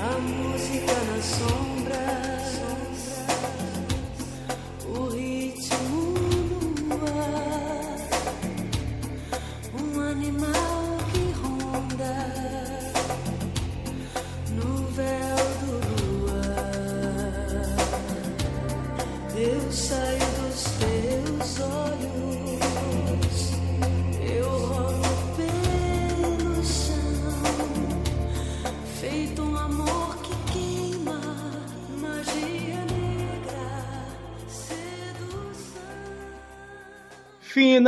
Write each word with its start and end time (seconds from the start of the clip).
a 0.00 0.18
música 0.20 0.94
na 1.06 1.22
sombra. 1.22 2.27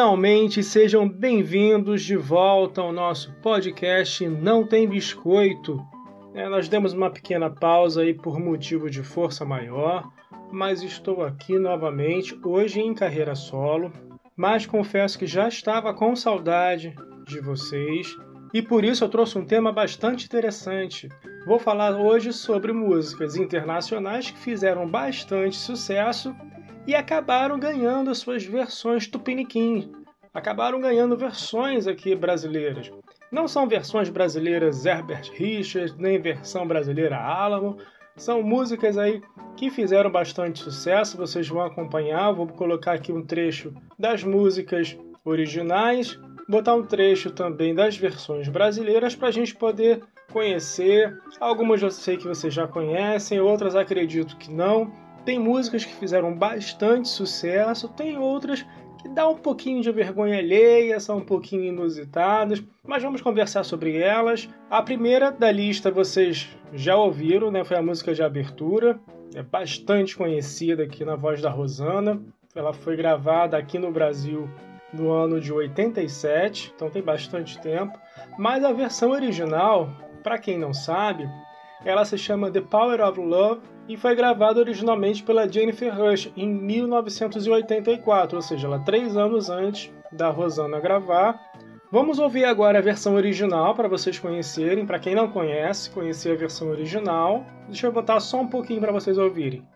Finalmente 0.01 0.63
sejam 0.63 1.07
bem-vindos 1.07 2.03
de 2.03 2.17
volta 2.17 2.81
ao 2.81 2.91
nosso 2.91 3.35
podcast 3.43 4.27
Não 4.27 4.67
Tem 4.67 4.89
Biscoito. 4.89 5.79
É, 6.33 6.49
nós 6.49 6.71
demos 6.71 6.95
uma 6.95 7.11
pequena 7.11 7.51
pausa 7.51 8.01
aí 8.01 8.15
por 8.15 8.41
motivo 8.41 8.89
de 8.89 9.03
força 9.03 9.45
maior, 9.45 10.11
mas 10.51 10.83
estou 10.83 11.23
aqui 11.23 11.59
novamente, 11.59 12.35
hoje 12.43 12.81
em 12.81 12.95
carreira 12.95 13.35
solo. 13.35 13.93
Mas 14.35 14.65
confesso 14.65 15.19
que 15.19 15.27
já 15.27 15.47
estava 15.47 15.93
com 15.93 16.17
saudade 16.17 16.95
de 17.27 17.39
vocês 17.39 18.17
e 18.55 18.63
por 18.63 18.87
isso 18.87 19.05
eu 19.05 19.09
trouxe 19.11 19.37
um 19.37 19.45
tema 19.45 19.71
bastante 19.71 20.25
interessante. 20.25 21.11
Vou 21.45 21.59
falar 21.59 21.95
hoje 22.01 22.33
sobre 22.33 22.73
músicas 22.73 23.37
internacionais 23.37 24.31
que 24.31 24.39
fizeram 24.39 24.89
bastante 24.89 25.57
sucesso 25.57 26.35
e 26.87 26.95
acabaram 26.95 27.59
ganhando 27.59 28.11
as 28.11 28.19
suas 28.19 28.45
versões 28.45 29.07
tupiniquim. 29.07 29.93
Acabaram 30.33 30.81
ganhando 30.81 31.17
versões 31.17 31.87
aqui 31.87 32.15
brasileiras. 32.15 32.91
Não 33.31 33.47
são 33.47 33.69
versões 33.69 34.09
brasileiras 34.09 34.87
Herbert 34.87 35.31
Richards, 35.35 35.97
nem 35.97 36.21
versão 36.21 36.67
brasileira 36.67 37.17
Alamo. 37.17 37.79
São 38.17 38.43
músicas 38.43 38.99
aí 38.99 39.23
que 39.57 39.71
fizeram 39.71 40.11
bastante 40.11 40.61
sucesso, 40.61 41.17
vocês 41.17 41.49
vão 41.49 41.63
acompanhar. 41.63 42.33
Vou 42.33 42.47
colocar 42.47 42.93
aqui 42.93 43.13
um 43.13 43.25
trecho 43.25 43.73
das 43.99 44.25
músicas 44.25 44.97
originais, 45.25 46.19
botar 46.49 46.75
um 46.75 46.83
trecho 46.83 47.31
também 47.31 47.75
das 47.75 47.97
versões 47.97 48.49
brasileiras 48.49 49.15
para 49.15 49.29
a 49.29 49.33
gente 49.33 49.55
poder 49.55 50.03
conhecer. 50.33 51.17
Algumas 51.39 51.83
eu 51.83 51.91
sei 51.91 52.17
que 52.17 52.27
vocês 52.27 52.53
já 52.53 52.67
conhecem, 52.67 53.41
outras 53.41 53.77
acredito 53.77 54.37
que 54.37 54.51
não. 54.51 54.93
Tem 55.25 55.39
músicas 55.39 55.85
que 55.85 55.95
fizeram 55.95 56.35
bastante 56.35 57.09
sucesso, 57.09 57.89
tem 57.89 58.19
outras 58.19 58.65
que 59.01 59.09
dá 59.09 59.29
um 59.29 59.37
pouquinho 59.37 59.83
de 59.83 59.91
vergonha 59.91 60.39
alheia, 60.39 61.01
são 61.01 61.19
um 61.19 61.25
pouquinho 61.25 61.65
inusitadas, 61.65 62.63
mas 62.87 63.03
vamos 63.03 63.23
conversar 63.23 63.65
sobre 63.65 63.97
elas. 63.97 64.49
A 64.69 64.83
primeira 64.83 65.31
da 65.31 65.51
lista 65.51 65.91
vocês 65.91 66.49
já 66.73 66.97
ouviram, 66.97 67.51
né? 67.51 67.65
Foi 67.65 67.77
a 67.77 67.83
música 67.83 68.15
de 68.15 68.23
abertura, 68.23 69.01
é 69.35 69.43
bastante 69.43 70.17
conhecida 70.17 70.83
aqui 70.83 71.05
na 71.05 71.17
voz 71.17 71.41
da 71.41 71.51
Rosana. 71.51 72.21
Ela 72.55 72.73
foi 72.73 72.97
gravada 72.97 73.57
aqui 73.57 73.79
no 73.79 73.91
Brasil 73.91 74.49
no 74.93 75.11
ano 75.11 75.41
de 75.41 75.53
87, 75.53 76.73
então 76.75 76.91
tem 76.91 77.03
bastante 77.03 77.59
tempo. 77.61 77.99
Mas 78.37 78.65
a 78.65 78.73
versão 78.73 79.11
original, 79.11 79.89
para 80.23 80.39
quem 80.39 80.59
não 80.59 80.75
sabe, 80.75 81.29
ela 81.85 82.05
se 82.05 82.19
chama 82.19 82.51
The 82.51 82.61
Power 82.61 83.01
of 83.01 83.21
Love 83.21 83.61
e 83.89 83.97
foi 83.97 84.15
gravada 84.15 84.61
originalmente 84.61 85.23
pela 85.23 85.51
Jennifer 85.51 85.93
Rush 85.95 86.33
em 86.37 86.49
1984, 86.49 88.37
ou 88.37 88.43
seja, 88.43 88.67
ela 88.67 88.79
três 88.81 89.17
anos 89.17 89.51
antes 89.51 89.93
da 90.13 90.29
Rosana 90.31 90.79
gravar. 90.79 91.41
Vamos 91.93 92.21
ouvir 92.21 92.45
agora 92.45 92.79
a 92.79 92.83
versão 92.83 93.15
original 93.15 93.75
para 93.75 93.89
vocês 93.89 94.17
conhecerem, 94.17 94.87
para 94.87 95.01
quem 95.01 95.15
não 95.15 95.29
conhece, 95.29 95.91
conhecer 95.91 96.33
a 96.33 96.37
versão 96.37 96.69
original. 96.69 97.45
Deixa 97.67 97.89
eu 97.89 97.93
botar 97.93 98.21
só 98.21 98.41
um 98.41 98.47
pouquinho 98.47 98.81
para 98.81 98.93
vocês 98.93 99.19
ouvirem. 99.19 99.67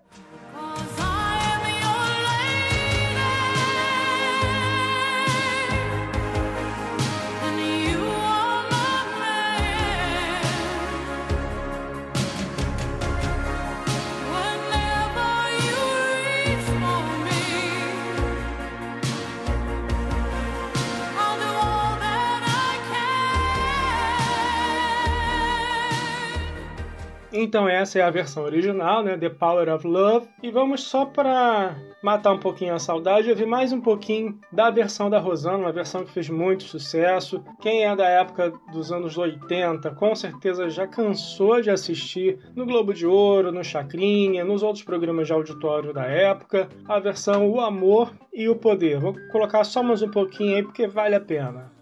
Então 27.36 27.68
essa 27.68 27.98
é 27.98 28.02
a 28.02 28.10
versão 28.10 28.44
original, 28.44 29.02
né, 29.02 29.18
The 29.18 29.28
Power 29.28 29.68
of 29.68 29.84
Love, 29.84 30.28
e 30.40 30.52
vamos 30.52 30.84
só 30.84 31.04
para 31.04 31.74
matar 32.00 32.30
um 32.30 32.38
pouquinho 32.38 32.72
a 32.72 32.78
saudade, 32.78 33.28
ouvir 33.28 33.44
mais 33.44 33.72
um 33.72 33.80
pouquinho 33.80 34.38
da 34.52 34.70
versão 34.70 35.10
da 35.10 35.18
Rosana, 35.18 35.58
uma 35.58 35.72
versão 35.72 36.04
que 36.04 36.12
fez 36.12 36.30
muito 36.30 36.62
sucesso. 36.62 37.42
Quem 37.60 37.86
é 37.86 37.96
da 37.96 38.06
época 38.06 38.52
dos 38.72 38.92
anos 38.92 39.18
80, 39.18 39.90
com 39.96 40.14
certeza 40.14 40.70
já 40.70 40.86
cansou 40.86 41.60
de 41.60 41.70
assistir 41.70 42.38
no 42.54 42.64
Globo 42.64 42.94
de 42.94 43.04
Ouro, 43.04 43.50
no 43.50 43.64
Chacrinha, 43.64 44.44
nos 44.44 44.62
outros 44.62 44.84
programas 44.84 45.26
de 45.26 45.32
auditório 45.32 45.92
da 45.92 46.04
época, 46.04 46.68
a 46.86 47.00
versão 47.00 47.50
O 47.50 47.60
Amor 47.60 48.12
e 48.32 48.48
o 48.48 48.54
Poder. 48.54 49.00
Vou 49.00 49.16
colocar 49.32 49.64
só 49.64 49.82
mais 49.82 50.02
um 50.02 50.10
pouquinho 50.10 50.54
aí 50.54 50.62
porque 50.62 50.86
vale 50.86 51.16
a 51.16 51.20
pena. 51.20 51.73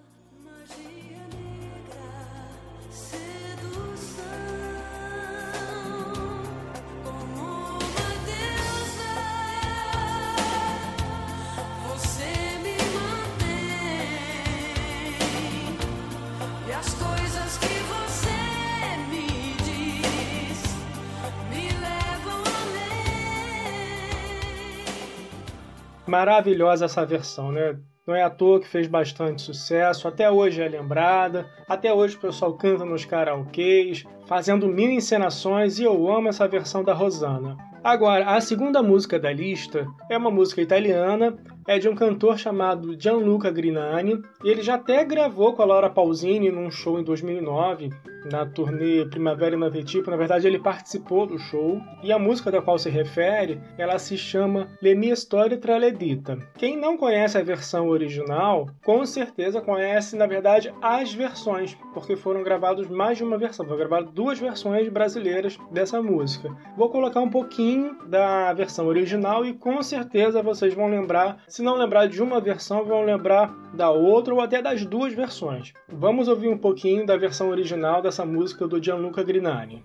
Maravilhosa 26.12 26.84
essa 26.84 27.06
versão, 27.06 27.50
né? 27.50 27.74
Não 28.06 28.14
é 28.14 28.22
à 28.22 28.28
toa 28.28 28.60
que 28.60 28.68
fez 28.68 28.86
bastante 28.86 29.40
sucesso, 29.40 30.06
até 30.06 30.30
hoje 30.30 30.60
é 30.60 30.68
lembrada, 30.68 31.48
até 31.66 31.90
hoje 31.90 32.16
o 32.16 32.20
pessoal 32.20 32.52
canta 32.52 32.84
nos 32.84 33.06
karaokês, 33.06 34.04
fazendo 34.26 34.68
mil 34.68 34.90
encenações 34.90 35.78
e 35.78 35.84
eu 35.84 36.12
amo 36.12 36.28
essa 36.28 36.46
versão 36.46 36.84
da 36.84 36.92
Rosana. 36.92 37.56
Agora, 37.82 38.26
a 38.26 38.40
segunda 38.42 38.82
música 38.82 39.18
da 39.18 39.32
lista 39.32 39.86
é 40.10 40.18
uma 40.18 40.30
música 40.30 40.60
italiana, 40.60 41.34
é 41.66 41.78
de 41.78 41.88
um 41.88 41.94
cantor 41.94 42.36
chamado 42.38 42.94
Gianluca 43.00 43.50
Grinani, 43.50 44.20
e 44.44 44.50
ele 44.50 44.60
já 44.60 44.74
até 44.74 45.02
gravou 45.06 45.54
com 45.54 45.62
a 45.62 45.64
Laura 45.64 45.88
Pausini 45.88 46.50
num 46.50 46.70
show 46.70 47.00
em 47.00 47.04
2009, 47.04 47.88
na 48.24 48.46
turnê 48.46 49.04
Primavera 49.06 49.54
Inavetivo. 49.54 50.10
Na 50.10 50.16
verdade, 50.16 50.46
ele 50.46 50.58
participou 50.58 51.26
do 51.26 51.38
show. 51.38 51.80
E 52.02 52.12
a 52.12 52.18
música 52.18 52.50
da 52.50 52.62
qual 52.62 52.78
se 52.78 52.90
refere, 52.90 53.60
ela 53.78 53.98
se 53.98 54.16
chama 54.16 54.68
Le 54.82 54.94
mie 54.94 55.12
storie 55.12 55.56
tra 55.56 55.78
le 55.78 55.90
dita. 55.90 56.38
Quem 56.56 56.76
não 56.76 56.96
conhece 56.96 57.38
a 57.38 57.42
versão 57.42 57.88
original, 57.88 58.68
com 58.84 59.04
certeza 59.04 59.60
conhece, 59.60 60.16
na 60.16 60.26
verdade, 60.26 60.72
as 60.80 61.12
versões, 61.12 61.76
porque 61.94 62.16
foram 62.16 62.42
gravadas 62.42 62.88
mais 62.88 63.18
de 63.18 63.24
uma 63.24 63.38
versão. 63.38 63.66
Foram 63.66 63.78
gravadas 63.78 64.10
duas 64.12 64.38
versões 64.38 64.88
brasileiras 64.88 65.58
dessa 65.70 66.02
música. 66.02 66.50
Vou 66.76 66.90
colocar 66.90 67.20
um 67.20 67.30
pouquinho 67.30 67.96
da 68.06 68.52
versão 68.52 68.86
original 68.86 69.44
e 69.44 69.54
com 69.54 69.82
certeza 69.82 70.42
vocês 70.42 70.74
vão 70.74 70.88
lembrar, 70.88 71.38
se 71.48 71.62
não 71.62 71.76
lembrar 71.76 72.06
de 72.06 72.22
uma 72.22 72.40
versão, 72.40 72.84
vão 72.84 73.04
lembrar 73.04 73.54
da 73.72 73.90
outra 73.90 74.34
ou 74.34 74.40
até 74.40 74.60
das 74.60 74.84
duas 74.84 75.12
versões. 75.14 75.72
Vamos 75.88 76.28
ouvir 76.28 76.48
um 76.48 76.58
pouquinho 76.58 77.06
da 77.06 77.16
versão 77.16 77.48
original 77.48 78.02
dessa 78.12 78.26
música 78.26 78.68
do 78.68 78.78
Gianluca 78.78 79.22
Grinani. 79.22 79.82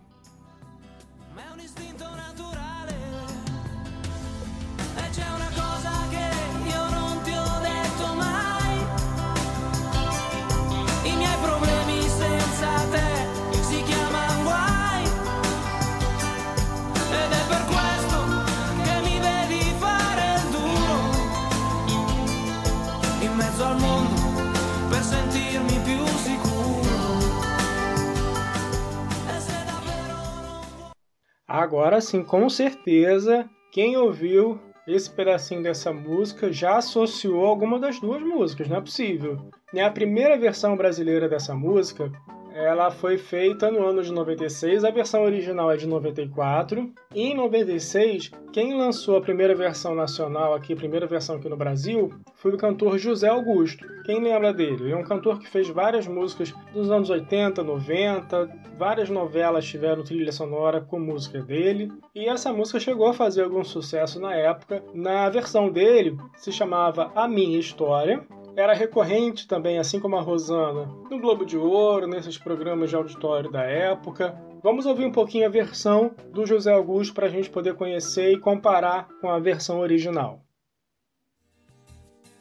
Agora 31.48 32.02
sim, 32.02 32.24
com 32.24 32.50
certeza, 32.50 33.50
quem 33.72 33.96
ouviu 33.96 34.60
esse 34.86 35.10
pedacinho 35.10 35.64
dessa 35.64 35.94
música 35.94 36.52
já 36.52 36.78
associou 36.78 37.46
alguma 37.46 37.80
das 37.80 38.00
duas 38.00 38.22
músicas, 38.22 38.68
não 38.68 38.78
é 38.78 38.82
possível. 38.82 39.50
Né, 39.74 39.82
a 39.82 39.92
primeira 39.92 40.38
versão 40.38 40.76
brasileira 40.76 41.30
dessa 41.30 41.56
música 41.56 42.12
ela 42.58 42.90
foi 42.90 43.20
feita 43.20 43.70
no 43.70 43.86
ano 43.86 44.02
de 44.02 44.12
96, 44.12 44.84
a 44.84 44.90
versão 44.90 45.24
original 45.24 45.72
é 45.72 45.78
de 45.78 45.86
94. 45.86 46.92
E 47.14 47.22
em 47.22 47.36
96, 47.36 48.32
quem 48.52 48.76
lançou 48.76 49.16
a 49.16 49.22
primeira 49.22 49.54
versão 49.54 49.94
nacional 49.94 50.56
aqui, 50.56 50.74
a 50.74 50.76
primeira 50.76 51.06
versão 51.06 51.36
aqui 51.36 51.48
no 51.48 51.56
Brasil, 51.56 52.12
foi 52.34 52.52
o 52.54 52.58
cantor 52.58 52.98
José 52.98 53.28
Augusto. 53.28 53.86
Quem 54.06 54.24
lembra 54.24 54.52
dele? 54.52 54.86
Ele 54.86 54.92
é 54.94 54.98
um 54.98 55.04
cantor 55.04 55.40
que 55.40 55.48
fez 55.48 55.70
várias 55.70 56.08
músicas 56.08 56.52
dos 56.74 56.90
anos 56.90 57.12
80, 57.12 57.64
90, 57.64 58.50
várias 58.76 59.10
novelas 59.10 59.66
tiveram 59.66 60.04
trilha 60.04 60.32
sonora 60.32 60.82
com 60.82 61.00
música 61.00 61.40
dele. 61.42 61.92
E 62.16 62.28
essa 62.28 62.52
música 62.52 62.80
chegou 62.80 63.08
a 63.08 63.14
fazer 63.14 63.44
algum 63.44 63.64
sucesso 63.64 64.20
na 64.20 64.34
época. 64.34 64.84
Na 64.96 65.30
versão 65.30 65.70
dele, 65.70 66.18
se 66.36 66.52
chamava 66.52 67.12
A 67.14 67.28
Minha 67.28 67.60
História, 67.60 68.26
era 68.58 68.74
recorrente 68.74 69.48
também, 69.48 69.78
assim 69.78 70.00
como 70.00 70.18
a 70.18 70.22
Rosana, 70.22 70.88
no 71.12 71.20
Globo 71.20 71.46
de 71.46 71.56
Ouro, 71.56 72.08
nesses 72.08 72.40
programas 72.40 72.90
de 72.90 72.96
auditório 72.96 73.52
da 73.52 73.62
época. 73.62 74.36
Vamos 74.64 74.88
ouvir 74.88 75.06
um 75.06 75.12
pouquinho 75.12 75.46
a 75.46 75.50
versão 75.50 76.16
do 76.32 76.44
José 76.44 76.74
Augusto 76.74 77.14
para 77.14 77.28
a 77.28 77.30
gente 77.30 77.52
poder 77.52 77.76
conhecer 77.76 78.32
e 78.32 78.40
comparar 78.40 79.08
com 79.22 79.30
a 79.30 79.38
versão 79.38 79.80
original. 79.80 80.42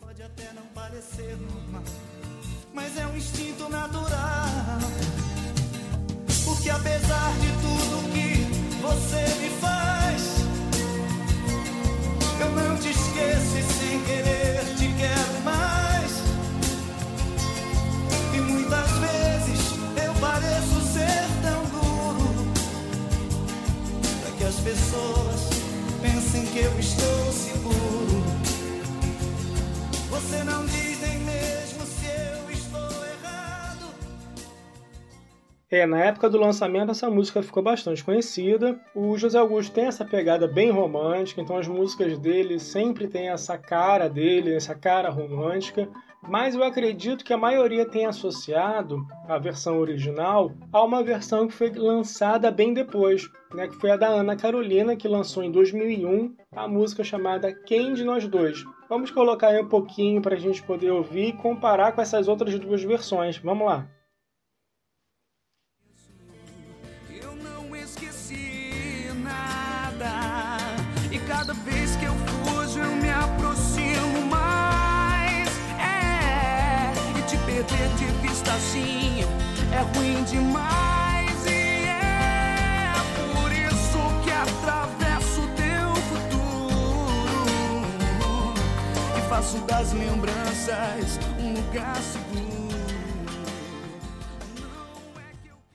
Pode 0.00 0.22
até 0.22 0.50
não 0.54 0.62
parecer 0.74 1.36
normal, 1.36 1.82
mas 2.72 2.98
é 2.98 3.06
um 3.06 3.14
instinto 3.14 3.68
natural. 3.68 4.16
Porque 6.46 6.70
apesar 6.70 7.32
de 7.40 7.48
tudo 7.60 8.12
que 8.14 8.80
você 8.80 9.20
me 9.42 9.50
faz, 9.60 10.46
eu 12.40 12.50
não 12.52 12.78
te 12.78 12.88
esqueço 12.88 13.58
e 13.58 13.62
sem 13.62 14.02
querer 14.04 14.64
te 14.76 14.88
quero 14.98 15.44
mais. 15.44 15.85
Pessoas 24.66 25.48
pensem 26.02 26.44
que 26.46 26.58
eu 26.58 26.78
estou 26.80 27.32
seguro. 27.32 27.76
Você 30.10 30.42
não 30.42 30.66
diz 30.66 31.00
nem 31.00 31.18
mesmo 31.20 31.86
se 31.86 32.06
eu 32.06 32.50
estou 32.50 33.06
errado. 33.06 33.94
É, 35.70 35.86
na 35.86 36.04
época 36.04 36.28
do 36.28 36.36
lançamento 36.36 36.90
essa 36.90 37.08
música 37.08 37.44
ficou 37.44 37.62
bastante 37.62 38.02
conhecida. 38.02 38.76
O 38.92 39.16
José 39.16 39.38
Augusto 39.38 39.72
tem 39.72 39.84
essa 39.84 40.04
pegada 40.04 40.48
bem 40.48 40.72
romântica, 40.72 41.40
então 41.40 41.56
as 41.56 41.68
músicas 41.68 42.18
dele 42.18 42.58
sempre 42.58 43.06
tem 43.06 43.28
essa 43.28 43.56
cara 43.56 44.08
dele, 44.08 44.52
essa 44.52 44.74
cara 44.74 45.10
romântica 45.10 45.88
mas 46.28 46.54
eu 46.54 46.64
acredito 46.64 47.24
que 47.24 47.32
a 47.32 47.38
maioria 47.38 47.86
tem 47.86 48.06
associado 48.06 49.06
a 49.28 49.38
versão 49.38 49.78
original 49.78 50.52
a 50.72 50.82
uma 50.82 51.02
versão 51.02 51.46
que 51.46 51.54
foi 51.54 51.70
lançada 51.70 52.50
bem 52.50 52.74
depois, 52.74 53.28
né, 53.54 53.68
que 53.68 53.76
foi 53.76 53.90
a 53.90 53.96
da 53.96 54.08
Ana 54.08 54.36
Carolina, 54.36 54.96
que 54.96 55.08
lançou 55.08 55.42
em 55.42 55.50
2001 55.50 56.34
a 56.54 56.66
música 56.66 57.04
chamada 57.04 57.52
Quem 57.52 57.94
de 57.94 58.04
Nós 58.04 58.26
Dois. 58.26 58.64
Vamos 58.88 59.10
colocar 59.10 59.48
aí 59.48 59.60
um 59.60 59.68
pouquinho 59.68 60.20
para 60.20 60.34
a 60.34 60.38
gente 60.38 60.62
poder 60.62 60.90
ouvir 60.90 61.28
e 61.28 61.32
comparar 61.32 61.92
com 61.92 62.00
essas 62.00 62.28
outras 62.28 62.58
duas 62.58 62.82
versões. 62.82 63.36
Vamos 63.38 63.66
lá. 63.66 63.86
Eu 67.10 67.34
não 67.36 67.74
esqueci 67.74 69.10
nada, 69.22 70.58
e 71.12 71.18
cada 71.26 71.52
vez 71.54 71.96
que 71.96 72.04
eu 72.04 72.14
fujo 72.14 72.80
eu 72.80 72.96
me 72.96 73.10
aproximo 73.10 73.55
perder 77.66 77.88
de 77.96 78.26
vista 78.26 78.52
assim 78.52 79.24
é 79.72 79.98
ruim 79.98 80.22
demais. 80.24 80.96
faço 89.36 89.58
das 89.66 89.92
lembranças 89.92 91.20
um 91.38 91.52
lugar 91.52 91.96
seguro. 91.96 92.55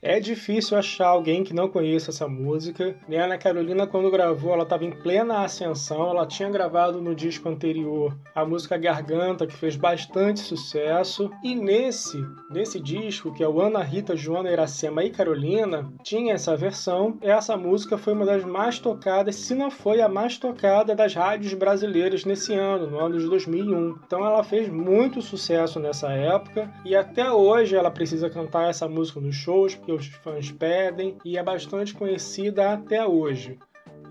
É 0.02 0.20
difícil 0.20 0.76
achar 0.76 1.10
alguém 1.10 1.44
que 1.44 1.54
não 1.54 1.70
conheça 1.70 2.10
essa 2.10 2.28
música. 2.28 2.96
E 3.08 3.16
a 3.16 3.26
Ana 3.26 3.38
Carolina, 3.38 3.86
quando 3.86 4.10
gravou, 4.10 4.52
ela 4.52 4.64
estava 4.64 4.84
em 4.84 4.90
plena 4.90 5.44
ascensão. 5.44 6.10
Ela 6.10 6.26
tinha 6.26 6.50
gravado 6.50 7.00
no 7.00 7.14
disco 7.14 7.48
anterior 7.48 8.18
a 8.34 8.44
música 8.44 8.78
Garganta, 8.78 9.46
que 9.46 9.54
fez 9.54 9.76
bastante 9.76 10.40
sucesso. 10.40 11.30
E 11.44 11.54
nesse, 11.54 12.18
nesse 12.50 12.80
disco, 12.80 13.32
que 13.32 13.44
é 13.44 13.48
o 13.48 13.62
Ana 13.62 13.84
Rita, 13.84 14.16
Joana, 14.16 14.52
Iracema 14.52 15.04
e 15.04 15.12
Carolina, 15.12 15.94
tinha 16.02 16.34
essa 16.34 16.58
versão. 16.58 17.20
Essa 17.22 17.56
música 17.56 17.96
foi 17.96 18.14
uma 18.14 18.26
das 18.26 18.44
mais 18.44 18.80
tocadas, 18.80 19.36
se 19.36 19.54
não 19.54 19.70
foi 19.70 20.02
a 20.02 20.10
mais 20.10 20.36
tocada 20.36 20.96
das 20.96 21.14
rádios 21.14 21.54
brasileiras 21.54 22.26
nesse 22.26 22.56
ano, 22.56 22.88
no 22.88 23.00
ano 23.00 23.20
de 23.20 23.30
2001. 23.30 24.00
Então 24.04 24.26
ela 24.26 24.44
fez 24.44 24.68
muito 24.68 25.22
sucesso 25.22 25.80
nessa 25.80 26.12
época 26.12 26.74
e 26.84 26.96
até 26.96 27.32
hoje 27.32 27.76
ela 27.76 27.92
precisa 27.92 28.32
cantar 28.32 28.68
essa 28.68 28.88
música 28.88 29.20
nos 29.20 29.36
shows, 29.36 29.76
os 29.92 30.08
fãs 30.08 30.52
pedem 30.52 31.18
e 31.24 31.38
é 31.38 31.44
bastante 31.44 31.94
conhecida 31.94 32.74
até 32.74 33.06
hoje. 33.06 33.58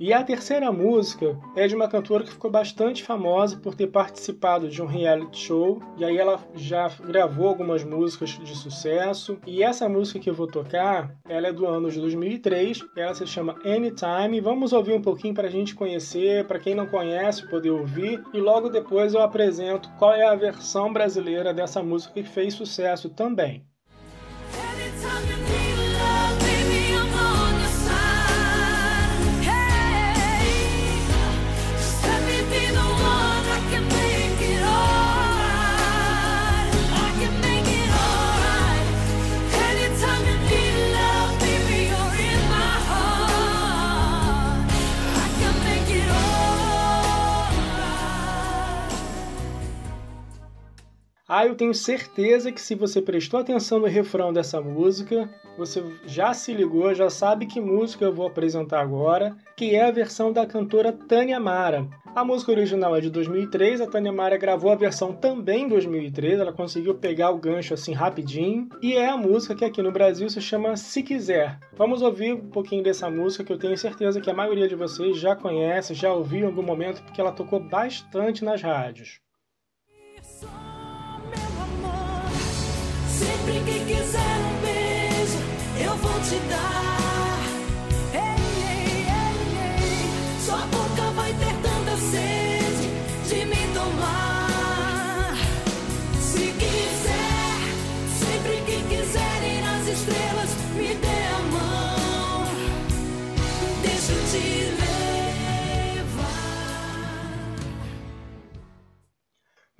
E 0.00 0.14
a 0.14 0.24
terceira 0.24 0.72
música 0.72 1.38
é 1.54 1.68
de 1.68 1.74
uma 1.74 1.86
cantora 1.86 2.24
que 2.24 2.30
ficou 2.30 2.50
bastante 2.50 3.04
famosa 3.04 3.58
por 3.58 3.74
ter 3.74 3.88
participado 3.88 4.66
de 4.66 4.80
um 4.80 4.86
reality 4.86 5.38
show, 5.38 5.78
e 5.98 6.04
aí 6.06 6.16
ela 6.16 6.42
já 6.54 6.88
gravou 7.06 7.48
algumas 7.48 7.84
músicas 7.84 8.30
de 8.30 8.56
sucesso. 8.56 9.38
E 9.46 9.62
essa 9.62 9.90
música 9.90 10.18
que 10.18 10.30
eu 10.30 10.34
vou 10.34 10.46
tocar, 10.46 11.14
ela 11.28 11.48
é 11.48 11.52
do 11.52 11.66
ano 11.66 11.90
de 11.90 12.00
2003, 12.00 12.80
ela 12.96 13.14
se 13.14 13.26
chama 13.26 13.58
Anytime. 13.62 14.40
Vamos 14.40 14.72
ouvir 14.72 14.94
um 14.94 15.02
pouquinho 15.02 15.34
para 15.34 15.48
a 15.48 15.50
gente 15.50 15.74
conhecer, 15.74 16.46
para 16.46 16.58
quem 16.58 16.74
não 16.74 16.86
conhece 16.86 17.46
poder 17.50 17.70
ouvir, 17.70 18.24
e 18.32 18.40
logo 18.40 18.70
depois 18.70 19.12
eu 19.12 19.20
apresento 19.20 19.90
qual 19.98 20.14
é 20.14 20.24
a 20.26 20.34
versão 20.34 20.90
brasileira 20.90 21.52
dessa 21.52 21.82
música 21.82 22.14
que 22.14 22.22
fez 22.22 22.54
sucesso 22.54 23.10
também. 23.10 23.66
Ah, 51.32 51.46
eu 51.46 51.54
tenho 51.54 51.72
certeza 51.72 52.50
que 52.50 52.60
se 52.60 52.74
você 52.74 53.00
prestou 53.00 53.38
atenção 53.38 53.78
no 53.78 53.86
refrão 53.86 54.32
dessa 54.32 54.60
música, 54.60 55.30
você 55.56 55.80
já 56.04 56.34
se 56.34 56.52
ligou, 56.52 56.92
já 56.92 57.08
sabe 57.08 57.46
que 57.46 57.60
música 57.60 58.04
eu 58.04 58.12
vou 58.12 58.26
apresentar 58.26 58.80
agora, 58.80 59.36
que 59.56 59.76
é 59.76 59.84
a 59.84 59.92
versão 59.92 60.32
da 60.32 60.44
cantora 60.44 60.92
Tânia 60.92 61.38
Mara. 61.38 61.86
A 62.16 62.24
música 62.24 62.50
original 62.50 62.96
é 62.96 63.00
de 63.00 63.08
2003, 63.10 63.80
a 63.80 63.86
Tânia 63.86 64.10
Mara 64.10 64.36
gravou 64.36 64.72
a 64.72 64.74
versão 64.74 65.12
também 65.12 65.66
em 65.66 65.68
2003, 65.68 66.40
ela 66.40 66.52
conseguiu 66.52 66.96
pegar 66.96 67.30
o 67.30 67.38
gancho 67.38 67.74
assim 67.74 67.92
rapidinho, 67.92 68.68
e 68.82 68.94
é 68.94 69.08
a 69.08 69.16
música 69.16 69.54
que 69.54 69.64
aqui 69.64 69.80
no 69.80 69.92
Brasil 69.92 70.28
se 70.28 70.40
chama 70.40 70.76
Se 70.76 71.00
Quiser. 71.00 71.60
Vamos 71.76 72.02
ouvir 72.02 72.32
um 72.32 72.50
pouquinho 72.50 72.82
dessa 72.82 73.08
música 73.08 73.44
que 73.44 73.52
eu 73.52 73.58
tenho 73.58 73.78
certeza 73.78 74.20
que 74.20 74.30
a 74.30 74.34
maioria 74.34 74.66
de 74.66 74.74
vocês 74.74 75.16
já 75.16 75.36
conhece, 75.36 75.94
já 75.94 76.12
ouviu 76.12 76.40
em 76.40 76.46
algum 76.46 76.62
momento, 76.64 77.04
porque 77.04 77.20
ela 77.20 77.30
tocou 77.30 77.60
bastante 77.60 78.44
nas 78.44 78.60
rádios. 78.60 79.20
Sempre 83.50 83.72
que 83.72 83.80
quiser 83.80 84.36
um 84.46 84.60
beijo, 84.62 85.38
eu 85.82 85.96
vou 85.96 86.20
te 86.20 86.38
dar. 86.48 87.40
Ei, 88.14 88.20
ei, 88.62 89.06
ei, 89.10 89.38
ei. 89.66 90.40
Sua 90.44 90.58
boca 90.66 91.10
vai 91.16 91.32
ter 91.32 91.54
tanta 91.60 91.96
sede 91.96 92.86
de 93.28 93.44
me 93.46 93.74
tomar. 93.74 95.36
Se 96.20 96.52
quiser, 96.60 97.58
sempre 98.20 98.62
que 98.66 98.84
quiser 98.88 99.42
ir 99.42 99.62
nas 99.62 99.88
estrelas, 99.88 100.50
me 100.76 100.94
dê 100.94 101.26
a 101.26 101.40
mão. 101.50 102.46
Deixa 103.82 104.12
eu 104.12 104.22
te. 104.30 104.79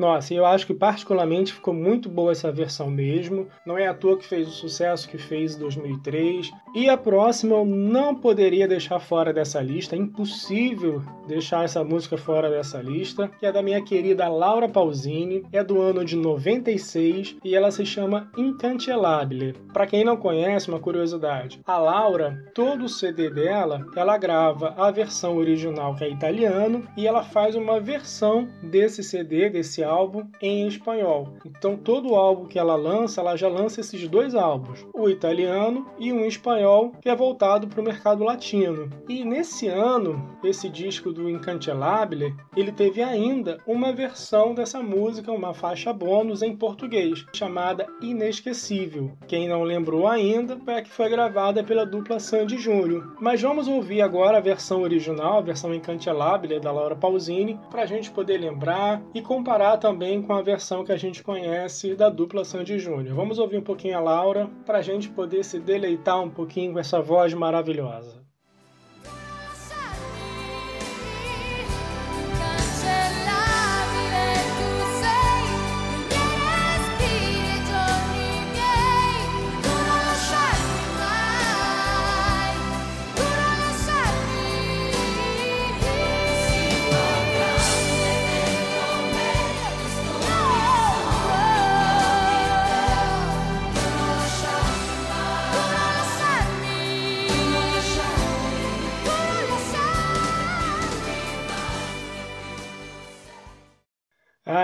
Nossa, 0.01 0.33
eu 0.33 0.47
acho 0.47 0.67
que 0.67 0.73
particularmente 0.73 1.53
ficou 1.53 1.75
muito 1.75 2.09
boa 2.09 2.33
essa 2.33 2.51
versão 2.51 2.91
mesmo. 2.91 3.49
Não 3.67 3.77
é 3.77 3.87
à 3.87 3.93
toa 3.93 4.17
que 4.17 4.27
fez 4.27 4.49
o 4.49 4.51
sucesso 4.51 5.07
que 5.07 5.19
fez 5.19 5.57
em 5.57 5.59
2003. 5.59 6.51
E 6.75 6.89
a 6.89 6.97
próxima 6.97 7.57
eu 7.57 7.67
não 7.67 8.15
poderia 8.15 8.67
deixar 8.67 8.99
fora 8.99 9.31
dessa 9.31 9.61
lista, 9.61 9.95
é 9.95 9.99
impossível 9.99 11.03
deixar 11.29 11.67
essa 11.67 11.85
música 11.85 12.17
fora 12.17 12.49
dessa 12.49 12.81
lista, 12.81 13.31
que 13.39 13.45
é 13.45 13.53
da 13.53 13.61
minha 13.61 13.85
querida 13.85 14.27
Laura 14.27 14.71
Pausini, 14.71 15.45
é 15.53 15.63
do 15.63 15.83
ano 15.83 16.03
de 16.03 16.17
96 16.17 17.37
e 17.45 17.55
ela 17.55 17.71
se 17.71 17.85
chama 17.85 18.31
Incancelabile. 18.39 19.53
Para 19.71 19.87
quem 19.87 20.03
não 20.03 20.17
conhece, 20.17 20.71
uma 20.71 20.81
curiosidade, 20.81 21.61
a 21.67 21.77
Laura, 21.77 22.43
todo 22.55 22.87
o 22.87 22.89
CD 22.89 23.29
dela, 23.29 23.85
ela 23.95 24.17
grava 24.17 24.75
a 24.79 24.91
versão 24.91 25.37
original 25.37 25.95
que 25.95 26.05
é 26.05 26.11
italiano 26.11 26.89
e 26.97 27.07
ela 27.07 27.23
faz 27.23 27.55
uma 27.55 27.79
versão 27.79 28.49
desse 28.63 29.03
CD, 29.03 29.51
desse 29.51 29.90
álbum 29.91 30.25
em 30.41 30.67
espanhol. 30.67 31.35
Então 31.45 31.77
todo 31.77 32.15
álbum 32.15 32.47
que 32.47 32.59
ela 32.59 32.77
lança, 32.77 33.21
ela 33.21 33.37
já 33.37 33.49
lança 33.49 33.81
esses 33.81 34.09
dois 34.09 34.35
álbuns, 34.35 34.87
o 34.95 35.09
italiano 35.09 35.87
e 35.99 36.13
um 36.13 36.25
espanhol 36.25 36.93
que 37.01 37.09
é 37.09 37.15
voltado 37.15 37.67
para 37.67 37.81
o 37.81 37.85
mercado 37.85 38.25
latino. 38.25 38.89
E 39.09 39.25
nesse 39.25 39.67
ano, 39.69 40.39
esse 40.43 40.69
disco 40.69 41.13
do 41.13 41.29
Incancelabile, 41.29 42.35
ele 42.57 42.73
teve 42.73 43.03
ainda 43.03 43.59
uma 43.67 43.93
versão 43.93 44.55
dessa 44.55 44.83
música, 44.83 45.33
uma 45.33 45.53
faixa 45.53 45.93
bônus 45.93 46.43
em 46.43 46.57
português, 46.57 47.25
chamada 47.33 47.87
Inesquecível. 48.01 49.13
Quem 49.27 49.49
não 49.49 49.63
lembrou 49.63 50.07
ainda, 50.07 50.59
é 50.67 50.83
que 50.83 50.91
foi 50.91 51.09
gravada 51.09 51.63
pela 51.65 51.85
dupla 51.85 52.21
Sandy 52.21 52.59
Júnior. 52.59 53.17
Mas 53.21 53.43
vamos 53.43 53.67
ouvir 53.67 54.03
agora 54.03 54.39
a 54.39 54.41
versão 54.41 54.83
original, 54.83 55.39
a 55.39 55.43
versão 55.43 55.75
Incancelabile 55.75 56.61
da 56.61 56.71
Laura 56.73 56.97
Pausini, 56.97 57.59
para 57.71 57.83
a 57.83 57.87
gente 57.87 58.11
poder 58.11 58.39
lembrar 58.39 59.03
e 59.15 59.21
comparar 59.21 59.77
também 59.81 60.21
com 60.21 60.35
a 60.35 60.43
versão 60.43 60.85
que 60.85 60.93
a 60.93 60.97
gente 60.97 61.23
conhece 61.23 61.97
da 61.97 62.11
dupla 62.11 62.45
Sandy 62.45 62.79
Júnior. 62.79 63.17
Vamos 63.17 63.39
ouvir 63.39 63.57
um 63.57 63.63
pouquinho 63.63 63.97
a 63.97 64.01
Laura 64.01 64.49
para 64.67 64.79
a 64.79 64.83
gente 64.83 65.09
poder 65.09 65.43
se 65.43 65.59
deleitar 65.59 66.23
um 66.23 66.31
pouquinho 66.31 66.75
com 66.75 66.79
essa 66.79 67.01
voz 67.01 67.33
maravilhosa. 67.33 68.20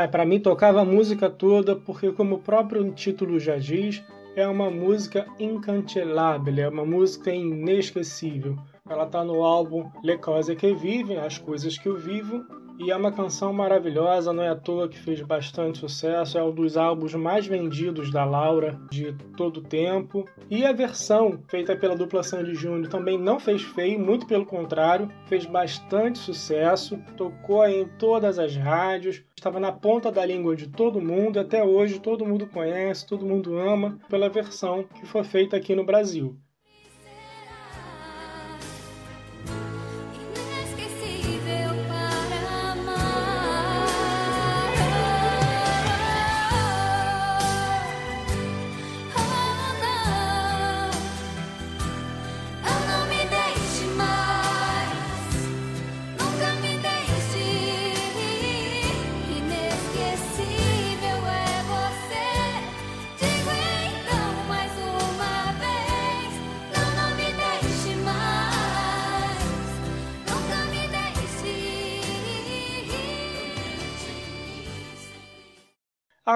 Para 0.08 0.24
mim 0.24 0.40
tocava 0.40 0.80
a 0.80 0.84
música 0.84 1.28
toda 1.30 1.76
porque, 1.76 2.12
como 2.12 2.36
o 2.36 2.40
próprio 2.40 2.90
título 2.92 3.38
já 3.38 3.56
diz, 3.56 4.02
é 4.34 4.46
uma 4.46 4.70
música 4.70 5.26
incancelabile, 5.38 6.60
é 6.60 6.68
uma 6.68 6.84
música 6.84 7.32
inesquecível. 7.32 8.56
Ela 8.88 9.04
está 9.04 9.24
no 9.24 9.42
álbum 9.42 9.90
Le 10.04 10.18
Cose 10.18 10.54
que 10.54 10.74
Vive, 10.74 11.16
As 11.16 11.38
Coisas 11.38 11.78
que 11.78 11.88
Eu 11.88 11.96
Vivo, 11.96 12.44
e 12.78 12.90
é 12.90 12.96
uma 12.96 13.12
canção 13.12 13.52
maravilhosa, 13.52 14.32
não 14.32 14.42
é 14.42 14.48
à 14.48 14.56
toa 14.56 14.88
que 14.88 14.98
fez 14.98 15.20
bastante 15.22 15.78
sucesso, 15.78 16.36
é 16.36 16.42
um 16.42 16.52
dos 16.52 16.76
álbuns 16.76 17.14
mais 17.14 17.46
vendidos 17.46 18.12
da 18.12 18.24
Laura 18.24 18.78
de 18.90 19.12
todo 19.36 19.58
o 19.58 19.62
tempo. 19.62 20.24
E 20.50 20.64
a 20.64 20.72
versão 20.72 21.40
feita 21.48 21.76
pela 21.76 21.96
dupla 21.96 22.22
Sandy 22.22 22.54
Júnior 22.54 22.88
também 22.88 23.18
não 23.18 23.40
fez 23.40 23.62
feio, 23.62 23.98
muito 23.98 24.26
pelo 24.26 24.44
contrário, 24.44 25.10
fez 25.26 25.46
bastante 25.46 26.18
sucesso, 26.18 26.98
tocou 27.16 27.66
em 27.66 27.88
todas 27.98 28.38
as 28.38 28.54
rádios, 28.56 29.22
estava 29.36 29.58
na 29.58 29.72
ponta 29.72 30.12
da 30.12 30.24
língua 30.24 30.54
de 30.54 30.68
todo 30.68 31.00
mundo, 31.00 31.40
até 31.40 31.64
hoje 31.64 31.98
todo 31.98 32.26
mundo 32.26 32.46
conhece, 32.46 33.06
todo 33.06 33.26
mundo 33.26 33.58
ama 33.58 33.98
pela 34.08 34.28
versão 34.28 34.84
que 34.84 35.06
foi 35.06 35.24
feita 35.24 35.56
aqui 35.56 35.74
no 35.74 35.84
Brasil. 35.84 36.36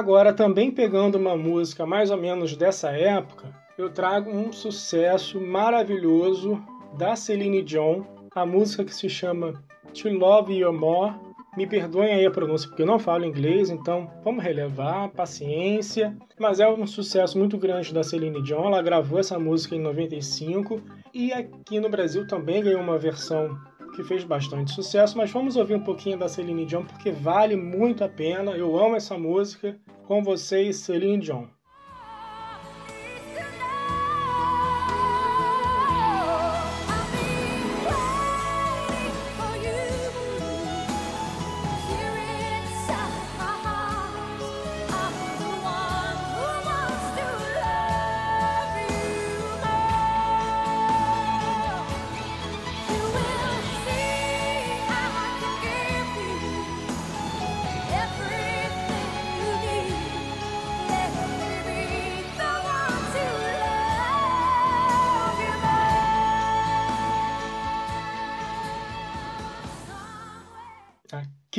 Agora, 0.01 0.33
também 0.33 0.71
pegando 0.71 1.17
uma 1.17 1.37
música 1.37 1.85
mais 1.85 2.11
ou 2.11 2.17
menos 2.17 2.57
dessa 2.57 2.89
época, 2.91 3.55
eu 3.77 3.91
trago 3.91 4.31
um 4.31 4.51
sucesso 4.51 5.39
maravilhoso 5.39 6.59
da 6.97 7.15
Celine 7.15 7.63
Dion, 7.63 8.05
a 8.35 8.47
música 8.47 8.83
que 8.83 8.95
se 8.95 9.11
chama 9.11 9.63
To 9.93 10.09
Love 10.09 10.55
You 10.55 10.73
More. 10.73 11.17
Me 11.55 11.67
perdoem 11.67 12.15
aí 12.15 12.25
a 12.25 12.31
pronúncia 12.31 12.67
porque 12.67 12.81
eu 12.81 12.87
não 12.87 12.99
falo 12.99 13.27
inglês, 13.27 13.69
então 13.69 14.11
vamos 14.25 14.43
relevar, 14.43 15.11
paciência. 15.11 16.17
Mas 16.39 16.61
é 16.61 16.67
um 16.67 16.87
sucesso 16.87 17.39
muito 17.39 17.59
grande 17.59 17.93
da 17.93 18.03
Celine 18.03 18.43
Dion, 18.43 18.69
ela 18.69 18.81
gravou 18.81 19.19
essa 19.19 19.39
música 19.39 19.77
em 19.77 19.81
95 19.81 20.81
e 21.13 21.31
aqui 21.31 21.79
no 21.79 21.91
Brasil 21.91 22.27
também 22.27 22.63
ganhou 22.63 22.81
uma 22.81 22.97
versão 22.97 23.55
que 24.01 24.09
fez 24.09 24.25
bastante 24.25 24.73
sucesso, 24.73 25.17
mas 25.17 25.31
vamos 25.31 25.57
ouvir 25.57 25.75
um 25.75 25.85
pouquinho 25.85 26.19
da 26.19 26.29
Celine 26.29 26.65
Dion 26.65 26.85
porque 26.85 27.11
vale 27.11 27.55
muito 27.55 28.03
a 28.03 28.09
pena. 28.09 28.53
Eu 28.53 28.79
amo 28.79 28.97
essa 28.97 29.19
música. 29.19 29.79
Com 30.07 30.23
vocês, 30.23 30.77
Celine 30.77 31.19
Dion. 31.19 31.47